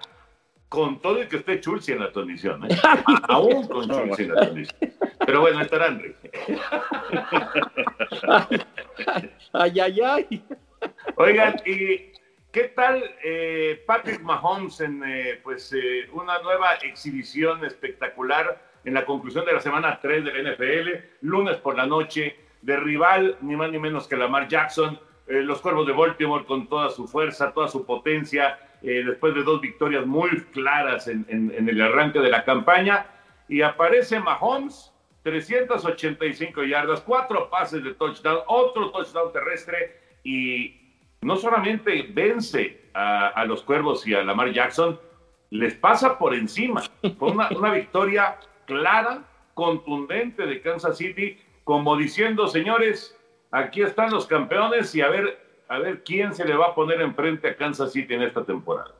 [0.70, 2.64] con todo el que esté Chulsi en la transmisión.
[2.66, 2.76] ¿eh?
[3.30, 4.94] Aún con Chulsi en la transmisión.
[5.26, 6.02] Pero bueno, estarán.
[9.54, 10.44] ay, ay, ay.
[11.16, 12.12] Oigan, ¿y
[12.52, 19.06] qué tal eh, Patrick Mahomes en eh, pues, eh, una nueva exhibición espectacular en la
[19.06, 20.90] conclusión de la semana 3 de la NFL,
[21.22, 25.86] lunes por la noche, de rival, ni más ni menos que Lamar Jackson, los Cuervos
[25.86, 31.08] de Baltimore con toda su fuerza, toda su potencia, después de dos victorias muy claras
[31.08, 33.08] en, en el arranque de la campaña,
[33.48, 34.92] y aparece Mahomes
[35.28, 43.62] 385 yardas, cuatro pases de touchdown, otro touchdown terrestre y no solamente vence a, los
[43.62, 45.00] Cuervos y a Lamar Jackson,
[45.50, 46.82] les pasa por encima.
[47.20, 53.16] Fue una, una victoria clara, contundente de Kansas City, como diciendo, señores,
[53.52, 57.02] aquí están los campeones y a ver, a ver quién se le va a poner
[57.02, 58.94] enfrente a Kansas City en esta temporada.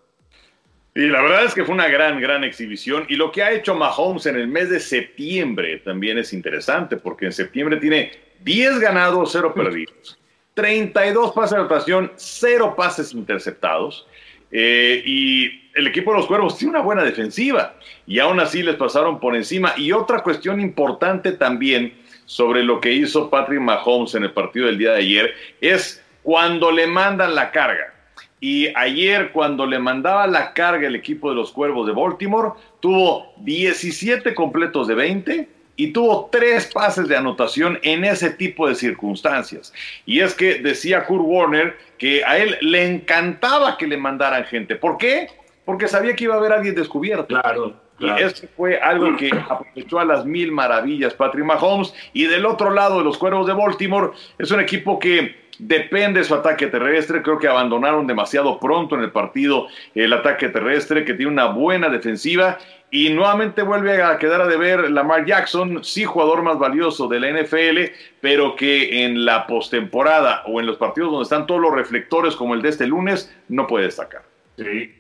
[0.94, 3.06] Y la verdad es que fue una gran, gran exhibición.
[3.08, 7.26] Y lo que ha hecho Mahomes en el mes de septiembre también es interesante, porque
[7.26, 10.20] en septiembre tiene 10 ganados, 0 perdidos.
[10.56, 14.08] 32 pases de anotación, 0 pases interceptados.
[14.52, 17.76] Eh, y el equipo de los Cuervos tiene una buena defensiva
[18.08, 19.74] y aún así les pasaron por encima.
[19.78, 21.94] Y otra cuestión importante también
[22.26, 26.72] sobre lo que hizo Patrick Mahomes en el partido del día de ayer es cuando
[26.72, 27.94] le mandan la carga.
[28.42, 32.50] Y ayer cuando le mandaba la carga el equipo de los Cuervos de Baltimore,
[32.82, 38.76] tuvo 17 completos de 20, y tuvo tres pases de anotación en ese tipo de
[38.76, 39.74] circunstancias.
[40.06, 44.76] Y es que decía Kurt Warner que a él le encantaba que le mandaran gente.
[44.76, 45.30] ¿Por qué?
[45.64, 47.28] Porque sabía que iba a haber alguien descubierto.
[47.28, 47.74] Claro.
[48.00, 51.94] Y eso fue algo que aprovechó a las mil maravillas Patrick Mahomes.
[52.12, 56.26] Y del otro lado de los Cuervos de Baltimore, es un equipo que depende de
[56.26, 57.22] su ataque terrestre.
[57.22, 61.90] Creo que abandonaron demasiado pronto en el partido el ataque terrestre, que tiene una buena
[61.90, 62.58] defensiva
[62.90, 67.30] y nuevamente vuelve a quedar a deber Lamar Jackson, sí jugador más valioso de la
[67.30, 72.36] NFL, pero que en la postemporada o en los partidos donde están todos los reflectores
[72.36, 74.24] como el de este lunes, no puede destacar.
[74.58, 74.94] Sí.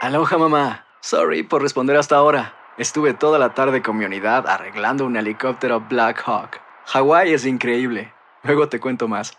[0.00, 2.54] Aloha mamá, sorry por responder hasta ahora.
[2.78, 6.60] Estuve toda la tarde con mi unidad arreglando un helicóptero Black Hawk.
[6.86, 8.12] Hawái es increíble.
[8.42, 9.38] Luego te cuento más.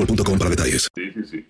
[0.00, 0.88] boostmobile.com para detalles.
[0.94, 1.46] Sí, sí, sí.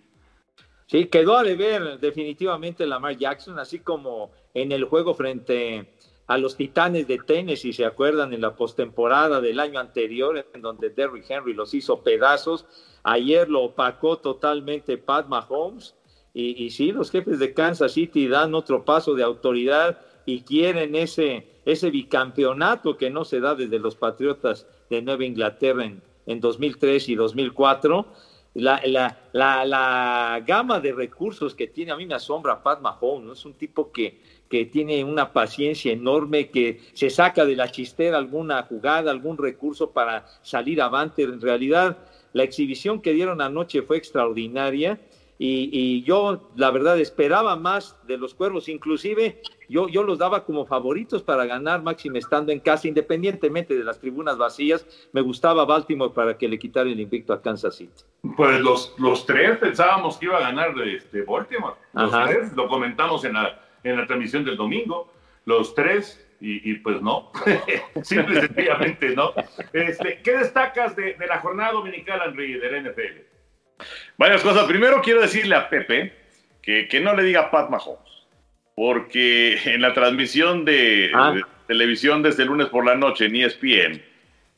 [0.87, 5.95] Sí, quedó a deber definitivamente Lamar Jackson, así como en el juego frente
[6.27, 10.91] a los Titanes de Tennessee, se acuerdan en la postemporada del año anterior, en donde
[10.91, 12.67] Derrick Henry los hizo pedazos.
[13.05, 15.95] Ayer lo opacó totalmente Pat Mahomes.
[16.35, 20.95] Y, y sí, los jefes de Kansas City dan otro paso de autoridad y quieren
[20.95, 26.41] ese, ese bicampeonato que no se da desde los Patriotas de Nueva Inglaterra en, en
[26.41, 28.07] 2003 y 2004
[28.55, 33.27] la, la, la, la, gama de recursos que tiene, a mí me asombra Pat Mahomes,
[33.27, 33.33] ¿no?
[33.33, 38.19] es un tipo que, que tiene una paciencia enorme, que se saca de la chistera
[38.19, 41.23] alguna jugada, algún recurso para salir avante.
[41.23, 41.99] En realidad,
[42.33, 44.99] la exhibición que dieron anoche fue extraordinaria
[45.43, 50.45] y, y yo, la verdad, esperaba más de los cuervos, inclusive yo, yo los daba
[50.45, 54.87] como favoritos para ganar, máximo estando en casa, independientemente de las tribunas vacías.
[55.13, 58.03] Me gustaba Baltimore para que le quitara el invicto a Kansas City.
[58.37, 61.77] Pues los, los tres pensábamos que iba a ganar este Baltimore.
[61.95, 62.27] Los Ajá.
[62.27, 65.11] tres, lo comentamos en la, en la transmisión del domingo.
[65.47, 67.33] Los tres, y, y pues no.
[68.03, 69.33] Simple y sencillamente no.
[69.73, 73.30] Este, ¿Qué destacas de, de la jornada dominical, Henry, del NFL?
[74.21, 74.65] Varias cosas.
[74.67, 76.13] Primero quiero decirle a Pepe
[76.61, 78.27] que, que no le diga Pat Mahomes,
[78.77, 81.33] porque en la transmisión de, Ah.
[81.33, 84.03] de televisión desde el lunes por la noche en ESPN,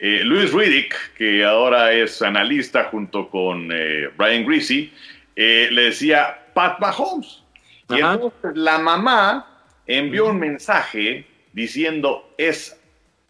[0.01, 4.93] eh, Luis Riddick, que ahora es analista junto con eh, Brian Greasy,
[5.37, 7.45] eh, le decía Pat Mahomes.
[7.91, 9.47] Y entonces la mamá
[9.87, 12.77] envió un mensaje diciendo es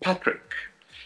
[0.02, 0.40] Patrick.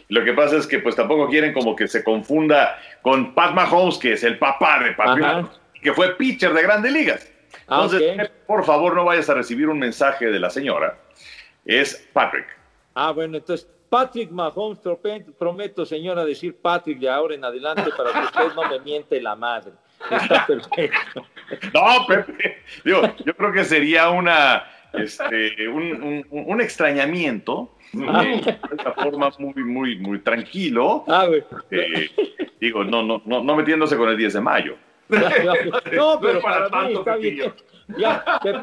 [0.09, 3.99] Lo que pasa es que pues tampoco quieren como que se confunda con Pat Mahomes,
[3.99, 5.47] que es el papá de Patrick,
[5.81, 7.33] que fue pitcher de grandes ligas.
[7.69, 8.31] Ah, Entonces, ok.
[8.49, 10.99] por favor, no vayas a recibir un mensaje de la señora.
[11.65, 12.47] Es Patrick.
[12.97, 14.81] Ah, bueno, entonces Patrick Mahomes,
[15.39, 19.37] prometo, señora, decir Patrick de ahora en adelante para que usted no me miente la
[19.37, 19.71] madre.
[20.11, 21.25] Está perfecto.
[21.73, 22.61] No, Pepe.
[22.85, 24.65] Digo, yo creo que sería una,
[24.95, 27.76] este, un, un- un extrañamiento.
[28.09, 28.23] Ah.
[28.23, 28.39] De
[28.77, 31.05] esta forma muy, muy, muy tranquilo.
[31.09, 31.27] Ah.
[31.71, 32.11] Eh,
[32.61, 34.77] digo, no, no, no, no metiéndose con el 10 de mayo.
[35.09, 37.53] No, pero para para mí tanto, está bien.
[37.97, 38.55] Ya, te,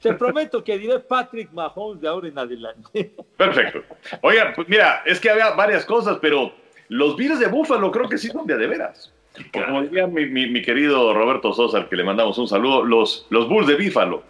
[0.00, 3.14] te prometo que diré Patrick Mahomes de ahora en adelante.
[3.36, 3.82] Perfecto.
[4.22, 6.52] Oigan, pues mira, es que había varias cosas, pero
[6.88, 9.12] los Bills de Búfalo creo que sí son de de veras.
[9.54, 12.82] O Como diría mi, mi- mi querido Roberto Sosa, al que le mandamos un saludo,
[12.84, 14.22] los, los Bulls de Bífalo.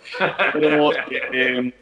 [0.52, 1.72] Pero, eh,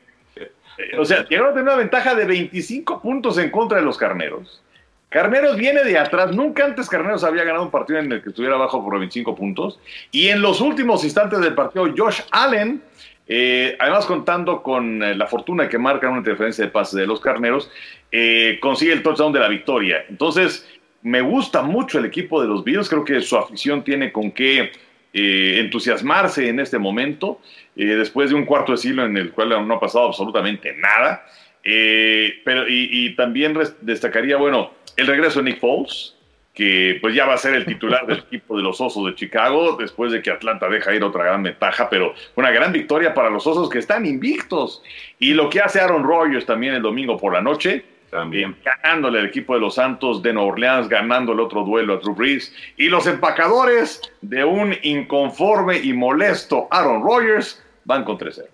[0.98, 4.62] o sea, llegaron a tener una ventaja de 25 puntos en contra de los Carneros.
[5.08, 6.32] Carneros viene de atrás.
[6.32, 9.78] Nunca antes Carneros había ganado un partido en el que estuviera abajo por 25 puntos.
[10.10, 12.82] Y en los últimos instantes del partido, Josh Allen,
[13.28, 17.20] eh, además contando con eh, la fortuna que marca una interferencia de pase de los
[17.20, 17.70] Carneros,
[18.10, 20.04] eh, consigue el touchdown de la victoria.
[20.08, 20.68] Entonces,
[21.02, 22.88] me gusta mucho el equipo de los Bills.
[22.88, 24.72] Creo que su afición tiene con qué
[25.18, 27.40] eh, entusiasmarse en este momento,
[27.76, 31.26] eh, después de un cuarto de siglo en el cual no ha pasado absolutamente nada.
[31.62, 36.14] Eh, pero, y, y también destacaría, bueno, el regreso de Nick Foles,
[36.54, 39.76] que pues ya va a ser el titular del equipo de los Osos de Chicago,
[39.78, 43.46] después de que Atlanta deja ir otra gran ventaja, pero una gran victoria para los
[43.46, 44.82] Osos que están invictos.
[45.18, 48.52] Y lo que hace Aaron Rodgers también el domingo por la noche, También.
[48.52, 51.96] eh, ganándole al equipo de los Santos de Nueva Orleans, ganando el otro duelo a
[51.98, 52.54] Drew Brees.
[52.78, 58.46] Y los empacadores de un inconforme y molesto Aaron Rodgers van con 3-0.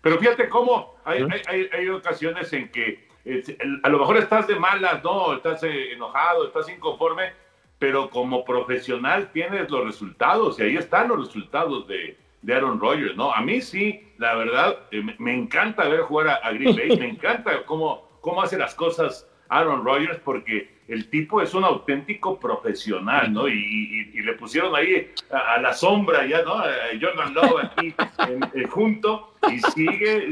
[0.00, 3.42] Pero fíjate cómo hay, hay, hay- hay ocasiones en que eh,
[3.82, 7.32] a lo mejor estás de malas, no, estás eh, enojado, estás inconforme,
[7.78, 13.16] pero como profesional tienes los resultados y ahí están los resultados de, de Aaron Rodgers,
[13.16, 13.32] ¿no?
[13.32, 16.96] A mí sí, la verdad, eh, me, me encanta ver jugar a, a Green Bay,
[16.98, 22.38] me encanta cómo, cómo hace las cosas Aaron Rodgers porque el tipo es un auténtico
[22.38, 23.48] profesional, ¿no?
[23.48, 26.54] Y, le pusieron ahí a, la sombra ya, ¿no?
[26.54, 26.66] A
[26.98, 27.94] Jordan Love aquí
[28.54, 30.30] eh, junto y sigue.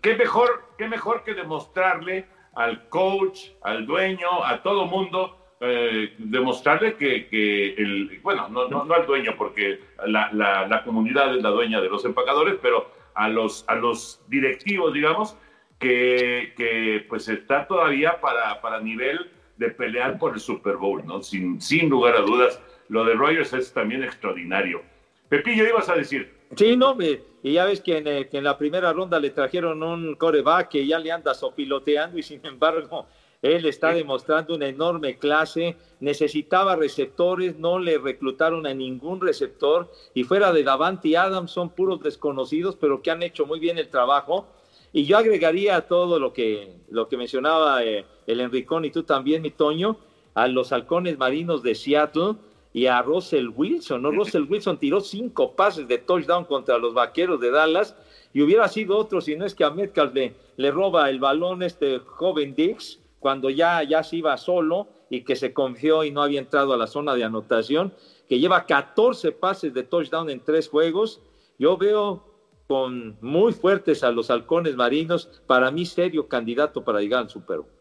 [0.00, 6.94] ¿qué, mejor, ¿Qué mejor que demostrarle al coach, al dueño, a todo mundo, eh, demostrarle
[6.96, 12.04] que, el, bueno, no, al dueño, porque la, la, comunidad es la dueña de los
[12.04, 15.36] empacadores, pero a los, a los directivos, digamos,
[15.80, 21.22] que, que pues está todavía para, para nivel de pelear por el Super Bowl, ¿no?
[21.22, 24.82] Sin, sin lugar a dudas, lo de Rogers es también extraordinario.
[25.28, 26.32] Pepillo, ibas a decir.
[26.56, 26.96] Sí, no,
[27.42, 30.68] y ya ves que en, eh, que en, la primera ronda le trajeron un coreback
[30.68, 33.06] que ya le anda sopiloteando y sin embargo
[33.42, 40.24] él está demostrando una enorme clase, necesitaba receptores, no le reclutaron a ningún receptor y
[40.24, 44.48] fuera de Davante Adams son puros desconocidos, pero que han hecho muy bien el trabajo.
[44.92, 49.42] Y yo agregaría todo lo que, lo que mencionaba eh, el Enricón y tú también,
[49.42, 49.98] mi Toño,
[50.34, 52.34] a los halcones marinos de Seattle
[52.72, 54.02] y a Russell Wilson.
[54.02, 54.10] ¿no?
[54.12, 57.96] Russell Wilson tiró cinco pases de touchdown contra los vaqueros de Dallas
[58.32, 61.62] y hubiera sido otro si no es que a Metcalf le, le roba el balón
[61.62, 66.22] este joven Dix cuando ya, ya se iba solo y que se confió y no
[66.22, 67.92] había entrado a la zona de anotación,
[68.28, 71.20] que lleva 14 pases de touchdown en tres juegos.
[71.58, 72.29] Yo veo
[72.70, 77.58] con muy fuertes a los halcones marinos, para mí serio candidato para llegar al Super
[77.58, 77.72] Bowl.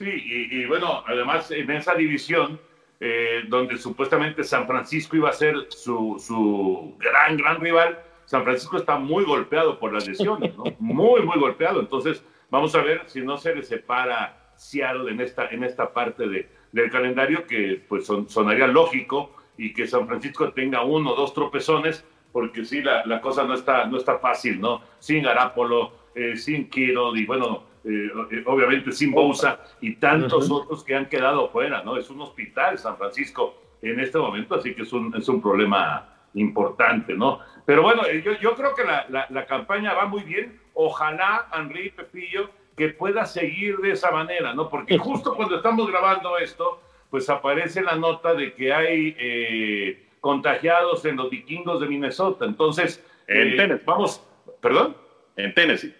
[0.00, 0.10] Sí,
[0.50, 2.58] y, bueno, además en esa división,
[2.98, 8.78] eh, donde supuestamente San Francisco iba a ser su, su, gran, gran rival, San Francisco
[8.78, 10.64] está muy golpeado por las lesiones, ¿no?
[10.80, 11.78] Muy, muy golpeado.
[11.78, 16.26] Entonces, vamos a ver si no se le separa Seattle en esta, en esta parte
[16.26, 21.32] de, del calendario que pues sonaría lógico y que San Francisco tenga uno o dos
[21.32, 22.04] tropezones,
[22.36, 24.82] porque sí, la, la, cosa no está, no está fácil, ¿no?
[24.98, 28.10] Sin Arápolo, eh, sin Kiro y bueno, eh,
[28.44, 31.96] obviamente sin Bousa y tantos otros que han quedado fuera, ¿no?
[31.96, 36.14] Es un hospital San Francisco en este momento, así que es un, es un problema
[36.34, 37.40] importante, ¿no?
[37.64, 40.60] Pero bueno, yo, yo creo que la, la, la campaña va muy bien.
[40.74, 44.68] Ojalá, Henry Pepillo, que pueda seguir de esa manera, ¿no?
[44.68, 51.04] Porque justo cuando estamos grabando esto, pues aparece la nota de que hay eh, contagiados
[51.04, 52.46] en los vikingos de Minnesota.
[52.46, 53.84] Entonces, en eh, Tennessee.
[53.86, 54.20] Vamos,
[54.60, 54.96] ¿perdón?
[55.36, 55.94] En Tennessee.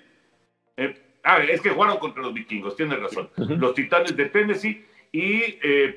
[0.76, 3.30] Eh, ah, es que jugaron contra los vikingos, tienes razón.
[3.36, 5.42] Los titanes de Tennessee y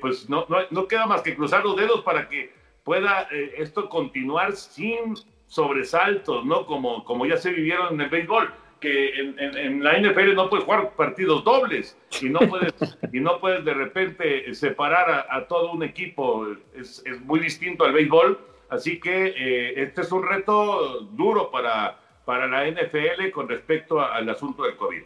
[0.00, 2.52] pues no, no, queda más que cruzar los dedos para que
[2.84, 5.16] pueda esto continuar sin
[5.48, 6.66] sobresaltos, ¿no?
[6.66, 10.92] Como, como ya se vivieron en el béisbol que en, la NFL no puedes jugar
[10.96, 12.74] partidos dobles y no puedes,
[13.12, 16.48] y no puedes de repente separar a, todo un equipo.
[16.74, 18.38] Es, muy distinto al béisbol.
[18.68, 24.28] Así que eh, este es un reto duro para, para la NFL con respecto al
[24.28, 25.02] asunto del COVID.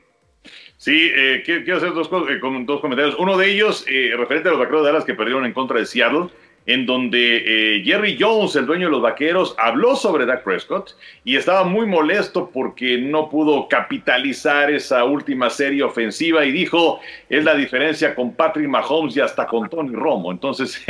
[0.76, 3.16] Sí, eh, quiero, hacer dos, eh, dos comentarios.
[3.18, 6.28] Uno de ellos, referente a los vaqueros de Dallas que perdieron en contra de Seattle
[6.66, 10.92] en donde eh, Jerry Jones, el dueño de los Vaqueros, habló sobre Dak Prescott
[11.24, 17.44] y estaba muy molesto porque no pudo capitalizar esa última serie ofensiva y dijo, es
[17.44, 20.32] la diferencia con Patrick Mahomes y hasta con Tony Romo.
[20.32, 20.82] Entonces,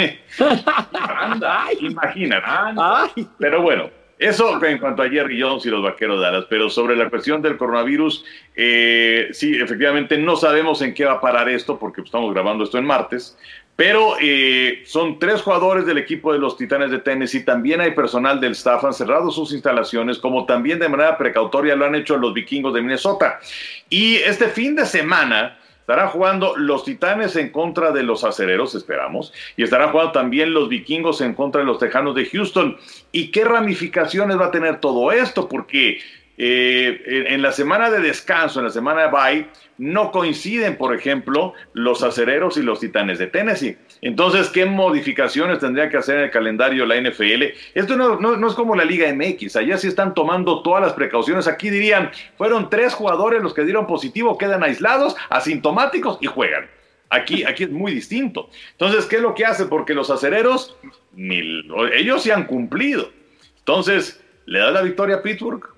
[0.93, 2.47] anda, imagínate.
[3.39, 6.97] Pero bueno, eso en cuanto a Jerry Jones y los Vaqueros de Dallas, pero sobre
[6.97, 11.79] la cuestión del coronavirus, eh, sí, efectivamente no sabemos en qué va a parar esto
[11.79, 13.37] porque estamos grabando esto en martes,
[13.77, 17.45] pero eh, son tres jugadores del equipo de los Titanes de Tennessee.
[17.45, 21.85] También hay personal del staff, han cerrado sus instalaciones, como también de manera precautoria lo
[21.85, 23.41] han hecho los vikingos de Minnesota.
[23.89, 29.33] Y este fin de semana estarán jugando los Titanes en contra de los acereros, esperamos,
[29.57, 32.79] y estarán jugando también los vikingos en contra de los tejanos de Houston.
[33.11, 35.49] ¿Y qué ramificaciones va a tener todo esto?
[35.49, 35.99] Porque
[36.39, 39.47] eh, en la semana de descanso, en la semana de bye,
[39.79, 43.77] no coinciden, por ejemplo, los acereros y los titanes de Tennessee.
[44.03, 47.43] Entonces, ¿qué modificaciones tendría que hacer en el calendario la NFL?
[47.75, 51.49] Esto no, es como la Liga MX, allá sí están tomando todas las precauciones.
[51.49, 56.69] Aquí dirían, fueron tres jugadores los que dieron positivo, quedan aislados, asintomáticos y juegan.
[57.11, 58.51] Aquí, aquí es muy distinto.
[58.73, 59.67] Entonces, ¿qué es lo que hace?
[59.67, 60.77] Porque los acereros,
[61.17, 63.11] ellos sí han cumplido.
[63.59, 65.74] Entonces, ¿le da la victoria a Pittsburgh?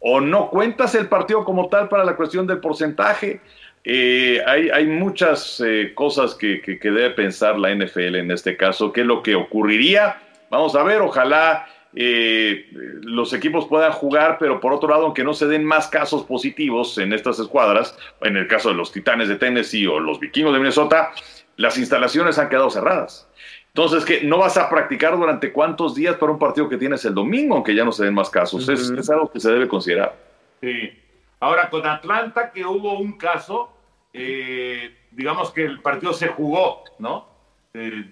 [0.00, 3.40] O no cuentas el partido como tal para la cuestión del porcentaje.
[3.84, 9.06] Eh, hay, muchas eh, cosas que, debe pensar la NFL en este caso, qué es
[9.06, 10.20] lo que ocurriría.
[10.50, 11.66] Vamos a ver, ojalá
[12.00, 12.68] eh,
[13.02, 16.96] los equipos puedan jugar, pero por otro lado, aunque no se den más casos positivos
[16.98, 20.60] en estas escuadras, en el caso de los Titanes de Tennessee o los Vikingos de
[20.60, 21.10] Minnesota,
[21.56, 23.28] las instalaciones han quedado cerradas.
[23.66, 27.14] Entonces, que no vas a practicar durante cuántos días para un partido que tienes el
[27.14, 28.68] domingo, aunque ya no se den más casos.
[28.68, 30.14] es, algo que se debe considerar.
[30.60, 30.92] Sí.
[31.40, 33.72] Ahora, con Atlanta, que hubo un caso,
[34.12, 37.26] eh, digamos que el partido se jugó, ¿no?
[37.74, 38.08] Eh,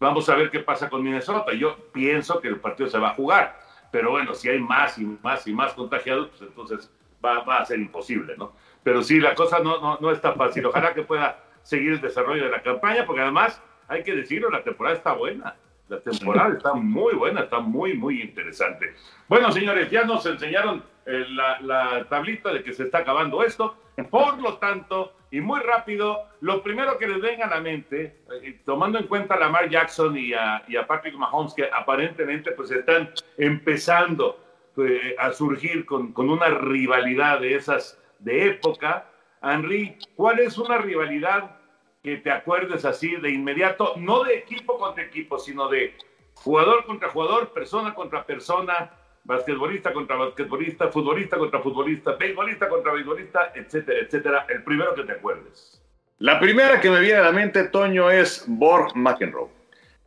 [0.00, 1.52] vamos a ver qué pasa con Minnesota.
[1.52, 3.60] Yo pienso que el partido se va a jugar,
[3.92, 6.90] pero bueno, si hay más y más y más contagiados, pues entonces
[7.24, 8.52] va, a ser imposible, ¿no?
[8.82, 10.66] Pero sí, la cosa no, no, no está fácil.
[10.66, 14.64] Ojalá que pueda seguir el desarrollo de la campaña, porque además, hay que decirlo, la
[14.64, 15.54] temporada está buena.
[15.90, 18.94] La temporada está muy buena, está muy, muy interesante.
[19.26, 23.76] Bueno, señores, ya nos enseñaron eh, la, la, tablita de que se está acabando esto.
[24.08, 28.60] Por lo tanto, y muy rápido, lo primero que les venga a la mente, eh,
[28.64, 32.70] tomando en cuenta a Lamar Jackson y a, y a, Patrick Mahomes, que aparentemente pues
[32.70, 34.38] están empezando
[34.76, 39.06] eh, a surgir con, con una rivalidad de esas de época.
[39.42, 41.59] Henry, ¿cuál es una rivalidad
[42.02, 45.94] que te acuerdes así de inmediato, no de equipo contra equipo, sino de
[46.34, 48.92] jugador contra jugador, persona contra persona,
[49.24, 54.46] basquetbolista contra basquetbolista, futbolista contra futbolista, beisbolista contra beisbolista, etcétera, etcétera.
[54.48, 55.82] El primero que te acuerdes.
[56.18, 59.48] La primera que me viene a la mente, Toño, es Borg McEnroe.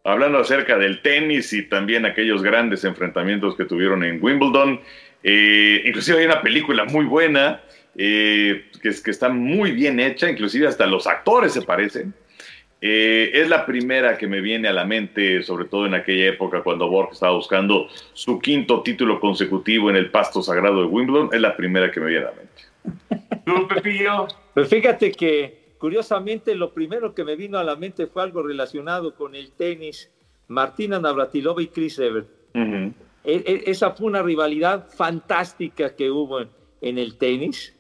[0.04, 4.82] Hablando acerca del tenis y también aquellos grandes enfrentamientos que tuvieron en Wimbledon.
[5.24, 7.62] Eh, inclusive hay una película muy buena
[7.96, 12.14] eh, que, que, está muy bien hecha, inclusive hasta los actores se parecen.
[12.86, 16.64] Eh, es la primera que me viene a la mente, sobre todo en aquella época
[16.64, 21.39] cuando Borg estaba buscando su quinto título consecutivo en el pasto sagrado de Wimbledon, es
[21.39, 23.44] la primera que me viene a la mente.
[23.46, 24.28] ¿Tú, Pepillo?
[24.54, 29.16] Pues fíjate que curiosamente lo primero que me vino a la mente fue algo relacionado
[29.16, 30.12] con el tenis,
[30.50, 32.28] Martina Navratilova y Chris Evert.
[32.54, 32.94] Uh -huh.
[33.24, 36.50] e -e esa fue una rivalidad fantástica que hubo en,
[36.82, 37.74] en el tenis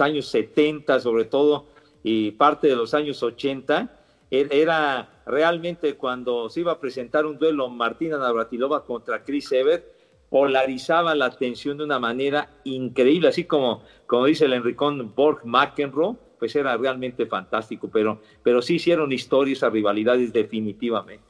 [0.00, 1.66] años 70 sobre todo
[2.02, 3.90] y parte de los años 80,
[4.30, 9.84] era realmente cuando se iba a presentar un duelo Martina Navratilova contra Chris Evert,
[10.30, 16.16] polarizaba la atención de una manera increíble, así como, como dice el Enricón Borg McEnroe,
[16.38, 21.24] pues era realmente fantástico, pero, pero sí hicieron historia esas rivalidades definitivamente.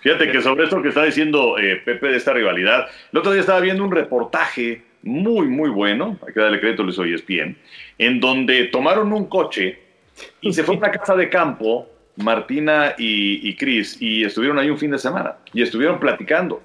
[0.00, 3.40] Fíjate que sobre esto que está diciendo eh, Pepe de esta rivalidad, el otro día
[3.40, 7.56] estaba viendo un reportaje muy, muy bueno, hay que darle crédito a Luis ESPN,
[7.98, 9.78] en donde tomaron un coche
[10.40, 14.70] y se fue a una casa de campo, Martina y, y Chris, y estuvieron ahí
[14.70, 16.62] un fin de semana y estuvieron platicando.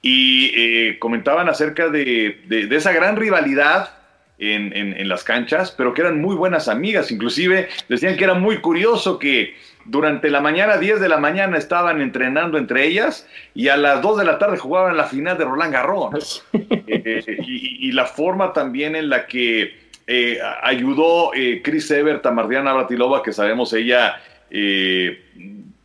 [0.00, 3.90] Y eh, comentaban acerca de, de, de, esa gran rivalidad
[4.38, 7.10] en, en, en, las canchas, pero que eran muy buenas amigas.
[7.10, 9.54] Inclusive decían que era muy curioso que
[9.84, 14.18] durante la mañana, 10 de la mañana, estaban entrenando entre ellas y a las 2
[14.18, 16.44] de la tarde jugaban la final de Roland Garros.
[16.52, 22.32] eh, y, y, la forma también en la que eh, ayudó eh, Chris Evert a
[22.32, 24.20] Mardiana Bratilova, que sabemos ella
[24.50, 25.22] eh,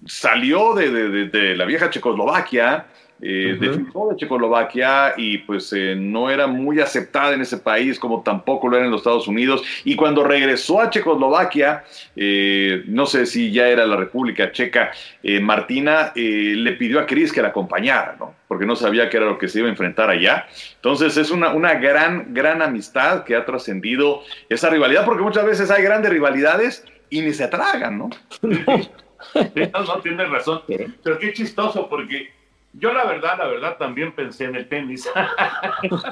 [0.06, 2.88] salió de, de, de, la vieja Checoslovaquia,
[3.22, 4.10] eh, uh -huh.
[4.12, 8.78] de Checoslovaquia y pues eh, no era muy aceptada en ese país como tampoco lo
[8.78, 11.84] era en los Estados Unidos y cuando regresó a Checoslovaquia
[12.16, 14.92] eh, no sé si ya era la República Checa
[15.24, 18.36] eh, Martina le pidió a Chris que la acompañara ¿no?
[18.48, 20.46] porque no sabía qué era lo que se iba a enfrentar allá
[20.76, 25.72] entonces es una, una gran gran amistad que ha trascendido esa rivalidad porque muchas veces
[25.72, 28.10] hay grandes rivalidades y ni se tragan ¿no?
[28.42, 30.62] no, no tienes razón
[31.04, 32.37] pero qué chistoso porque
[32.74, 35.10] yo la verdad, la verdad también pensé en el tenis.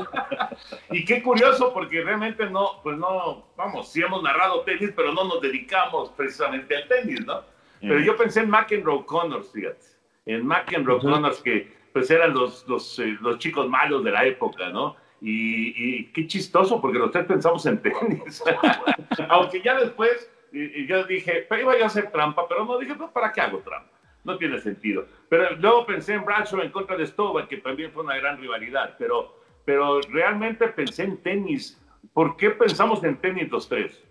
[0.92, 5.26] y qué curioso porque realmente no, pues no, vamos, sí hemos narrado tenis, pero no
[5.26, 7.42] nos dedicamos precisamente al tenis, ¿no?
[7.82, 7.90] Mm.
[7.90, 9.86] Pero yo pensé en McEnroe Connors, fíjate,
[10.26, 11.14] en McEnroe uh -huh.
[11.14, 14.98] Connors que pues eran los, los, eh, los, chicos malos de la época, ¿no?
[15.22, 18.44] Y, y qué chistoso porque los tres pensamos en tenis.
[19.30, 23.12] Aunque ya después y, yo dije, pero iba a hacer trampa, pero no dije, pues,
[23.12, 23.90] ¿para qué hago trampa?
[24.26, 25.06] No tiene sentido.
[25.30, 28.96] Pero luego pensé en Bradshaw en contra de Stova, que también fue una gran rivalidad,
[28.98, 31.82] pero, pero realmente pensé en tenis.
[32.14, 34.04] ¿Por qué pensamos en tenis los tres?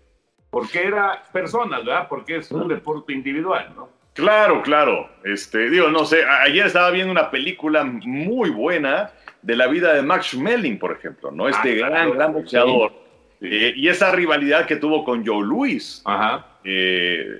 [0.49, 2.07] Porque era personas, ¿verdad?
[2.07, 3.89] Porque es un deporte individual, ¿no?
[4.13, 5.09] Claro, claro.
[5.25, 9.11] Este, digo, no sé, ayer estaba viendo una película muy buena
[9.41, 11.49] de la vida de Max Schmeling, por ejemplo, ¿no?
[11.49, 12.93] Este ah, gran, gran boxeador.
[13.41, 13.47] Sí.
[13.47, 16.01] Eh, y esa rivalidad que tuvo con Joe Louis.
[16.05, 17.37] Ajá eh,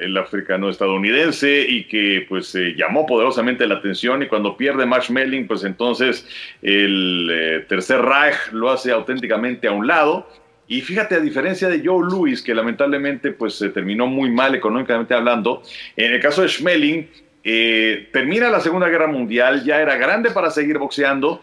[0.00, 5.10] el, africano estadounidense y que pues eh, llamó poderosamente la atención y cuando pierde Max
[5.10, 6.26] Melling pues entonces
[6.62, 10.26] el eh, tercer Reich lo hace auténticamente a un lado.
[10.68, 15.12] Y fíjate a diferencia de Joe Louis que lamentablemente pues se terminó muy mal económicamente
[15.12, 15.62] hablando
[15.94, 17.04] en el caso de Schmeling
[17.44, 21.42] eh, termina la Segunda Guerra Mundial, ya era grande para seguir boxeando,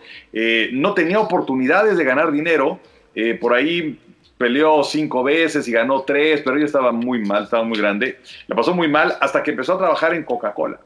[0.72, 2.80] no tenía oportunidades de ganar dinero,
[3.42, 4.00] por ahí
[4.40, 8.20] peleó cinco veces y ganó tres, pero ella estaba muy mal, estaba muy grande.
[8.48, 10.80] La pasó muy mal hasta que empezó a trabajar en Coca-Cola.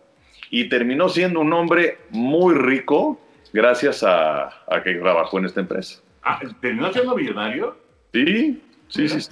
[0.50, 3.22] Y terminó siendo un hombre muy rico
[3.54, 6.02] gracias a, a que trabajó en esta empresa.
[6.24, 7.78] Ah, ¿Terminó siendo millonario?
[8.12, 9.30] Sí, sí, sí.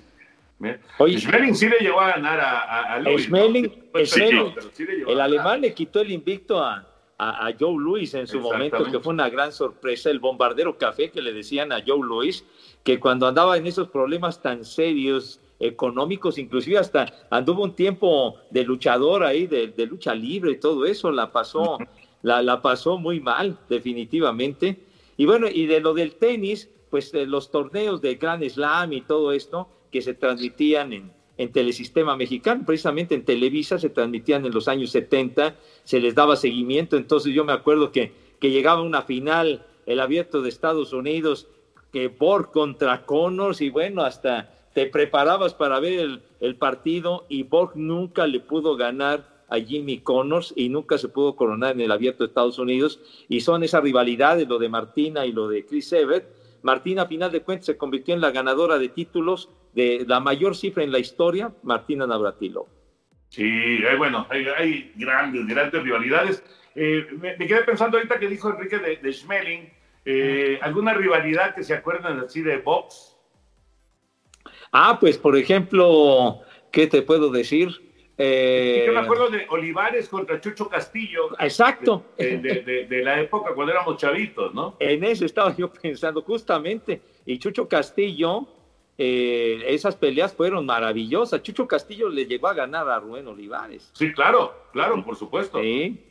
[1.00, 3.72] Oye, Schmeling sí le llegó a ganar a, a, a Schmeling,
[5.08, 6.88] el alemán le quitó el invicto a,
[7.24, 11.22] a, Joe Louis en su momento, que fue una gran sorpresa, el bombardero café que
[11.22, 12.44] le decían a Joe Louis,
[12.84, 18.64] que cuando andaba en esos problemas tan serios económicos, inclusive hasta anduvo un tiempo de
[18.64, 21.78] luchador ahí, de, lucha libre y todo eso, la pasó,
[22.24, 24.80] la, la pasó muy mal, definitivamente.
[25.16, 29.02] Y bueno, y de lo del tenis, pues de los torneos de Grand Slam y
[29.02, 34.54] todo esto que se transmitían en, en Telesistema Mexicano, precisamente en Televisa se transmitían en
[34.54, 39.02] los años 70, se les daba seguimiento, entonces yo me acuerdo que, que llegaba una
[39.02, 41.48] final, el abierto de Estados Unidos,
[41.92, 47.42] que Borg contra Connors, y bueno, hasta te preparabas para ver el, el partido y
[47.42, 51.92] Borg nunca le pudo ganar a Jimmy Connors y nunca se pudo coronar en el
[51.92, 53.02] abierto de Estados Unidos.
[53.28, 56.26] Y son esas rivalidades, lo de Martina y lo de Chris Evert.
[56.64, 60.56] Martina, a final de cuentas, se convirtió en la ganadora de títulos de la mayor
[60.56, 62.70] cifra en la historia, Martina Navratilova.
[63.30, 66.44] Sí, hay, bueno, hay, grandes, grandes rivalidades.
[66.76, 69.70] Eh, me, quedé pensando ahorita que dijo Enrique de, de Schmeling,
[70.04, 73.16] eh, ¿alguna rivalidad que se acuerdan así de box?
[74.72, 76.42] Ah, pues por ejemplo,
[76.72, 77.91] ¿qué te puedo decir?
[78.18, 81.30] Eh, yo me acuerdo de Olivares contra Chucho Castillo.
[81.40, 82.06] Exacto.
[82.18, 84.76] De, la época cuando éramos chavitos, ¿no?
[84.80, 87.02] En eso estaba yo pensando justamente.
[87.26, 88.48] Y Chucho Castillo,
[88.98, 91.42] eh, esas peleas fueron maravillosas.
[91.42, 93.90] Chucho Castillo le llegó a ganar a Rubén Olivares.
[93.94, 95.60] Sí, claro, claro, por supuesto.
[95.60, 96.08] Sí.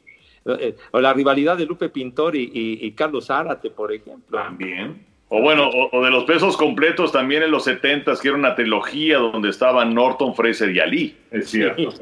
[0.47, 4.39] Eh, o la rivalidad de Lupe Pintor y Carlos Zárate, por ejemplo.
[4.39, 5.10] También.
[5.33, 9.19] O bueno, o, de los pesos completos también en los 70 que era una trilogía
[9.19, 11.17] donde estaban Norton, Fraser y Ali.
[11.31, 11.95] Es cierto,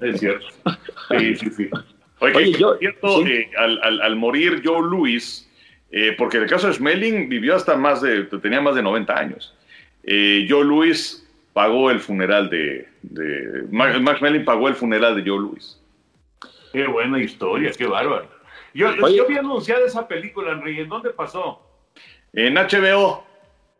[0.00, 0.46] es cierto.
[1.08, 1.70] Sí, sí, sí.
[2.18, 5.48] Oye, yo, cierto, eh, al, morir Joe Louis,
[5.92, 9.54] eh, porque el caso de Schmeling vivió hasta más de, tenía más de 90 años.
[10.02, 15.38] Eh, Joe Louis pagó el funeral de, de Max, Schmeling pagó el funeral de Joe
[15.38, 15.80] Louis.
[16.72, 18.26] Qué buena historia, qué bárbaro.
[18.74, 21.63] Yo, yo vi anunciada esa película, Enrique, ¿en dónde pasó?
[22.34, 23.24] En HBO.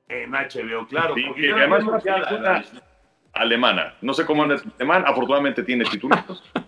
[0.09, 1.15] En HBO, claro.
[1.27, 2.65] porque además es una película
[3.33, 3.95] alemana.
[4.01, 6.19] No sé cómo es alemán, afortunadamente tiene títulos.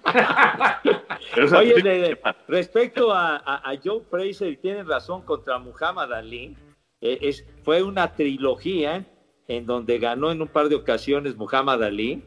[1.56, 2.18] Oye,
[2.48, 6.56] respecto a, Joe Fraser, tiene razón contra Muhammad Ali.
[7.00, 9.04] Eh, es, fue una trilogía
[9.48, 12.22] en donde ganó en un par de ocasiones Muhammad Ali,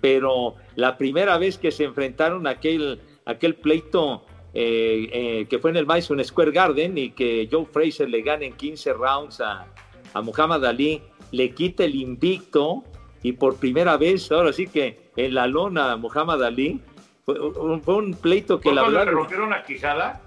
[0.00, 5.76] pero la primera vez que se enfrentaron aquel, aquel pleito eh, eh, que fue en
[5.76, 9.66] el Madison Square Garden y que Joe Fraser le gana en 15 rounds a,
[10.14, 12.84] a Muhammad Ali, le quita el invicto
[13.22, 16.80] y por primera vez, ahora sí que en la lona a Muhammad Ali,
[17.24, 19.04] fue, un pleito que la verdad...
[19.06, 20.22] le rompieron la quijada?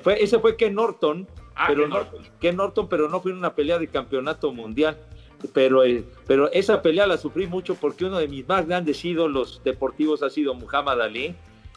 [0.00, 2.06] Fue, ese fue Ken Norton, ah, pero no,
[2.40, 4.96] Ken Norton, pero no fue en una pelea de campeonato mundial.
[5.52, 9.60] Pero, eh, pero esa pelea la sufrí mucho porque uno de mis más grandes ídolos
[9.64, 11.34] deportivos ha sido Muhammad Ali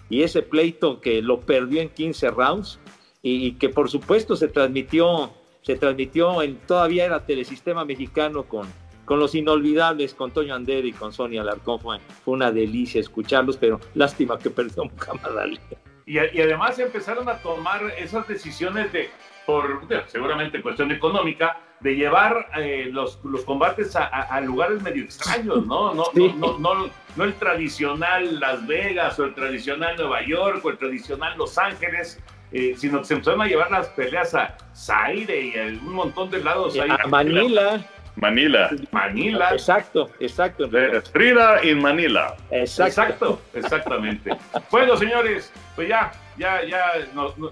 [0.10, 2.80] y ese pleito que lo perdió en 15 rounds
[3.22, 8.68] y, que por supuesto se transmitió, se transmitió en, todavía era Telesistema Mexicano con,
[9.06, 11.80] con los inolvidables, con Toño Ander y con Sonia Alarcón.
[11.80, 15.60] Fue, una delicia escucharlos, pero lástima que perdió Muhammad Ali.
[16.06, 19.10] Y, y además empezaron a tomar esas decisiones de,
[19.46, 25.94] por seguramente cuestión económica, de llevar eh, los, los, combates a, lugares medio extraños, ¿no?
[25.94, 30.78] No, no, no, no, el tradicional Las Vegas o el tradicional Nueva York o el
[30.78, 32.20] tradicional Los Ángeles,
[32.52, 36.30] eh, sino que se empezaron a llevar las peleas a Zaire y a un montón
[36.30, 36.78] de lados.
[36.78, 37.86] Ahí, a Manila.
[38.20, 38.70] Manila.
[38.92, 39.52] Manila.
[39.54, 40.70] Exacto, exacto.
[41.12, 42.36] Frida en Manila.
[42.52, 43.42] Exacto.
[43.54, 44.32] exactamente.
[44.72, 46.92] bueno, señores, pues ya, ya, ya,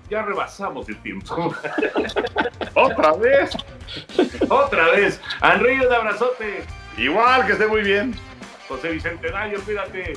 [0.10, 1.54] ya rebasamos el tiempo.
[2.74, 3.52] Otra vez.
[4.50, 5.22] Otra vez.
[5.42, 6.64] Enrique, un abrazote.
[6.98, 8.14] Igual, que esté muy bien.
[8.68, 10.14] José Bicentenario, cuídate.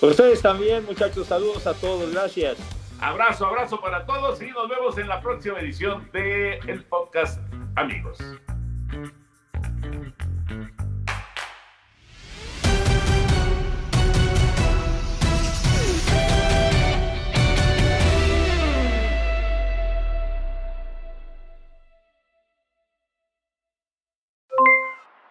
[0.00, 1.26] Ustedes también, muchachos.
[1.26, 2.12] Saludos a todos.
[2.12, 2.56] Gracias.
[3.00, 7.38] Abrazo, abrazo para todos y nos vemos en la próxima edición de el podcast
[7.74, 8.16] Amigos.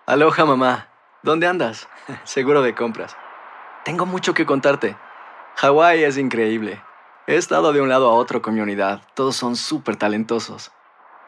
[0.07, 0.87] Aloha mamá,
[1.23, 1.89] ¿dónde andas?
[2.25, 3.17] Seguro de compras.
[3.83, 4.95] Tengo mucho que contarte.
[5.55, 6.79] Hawái es increíble.
[7.25, 9.01] He estado de un lado a otro con mi unidad.
[9.15, 10.71] Todos son súper talentosos.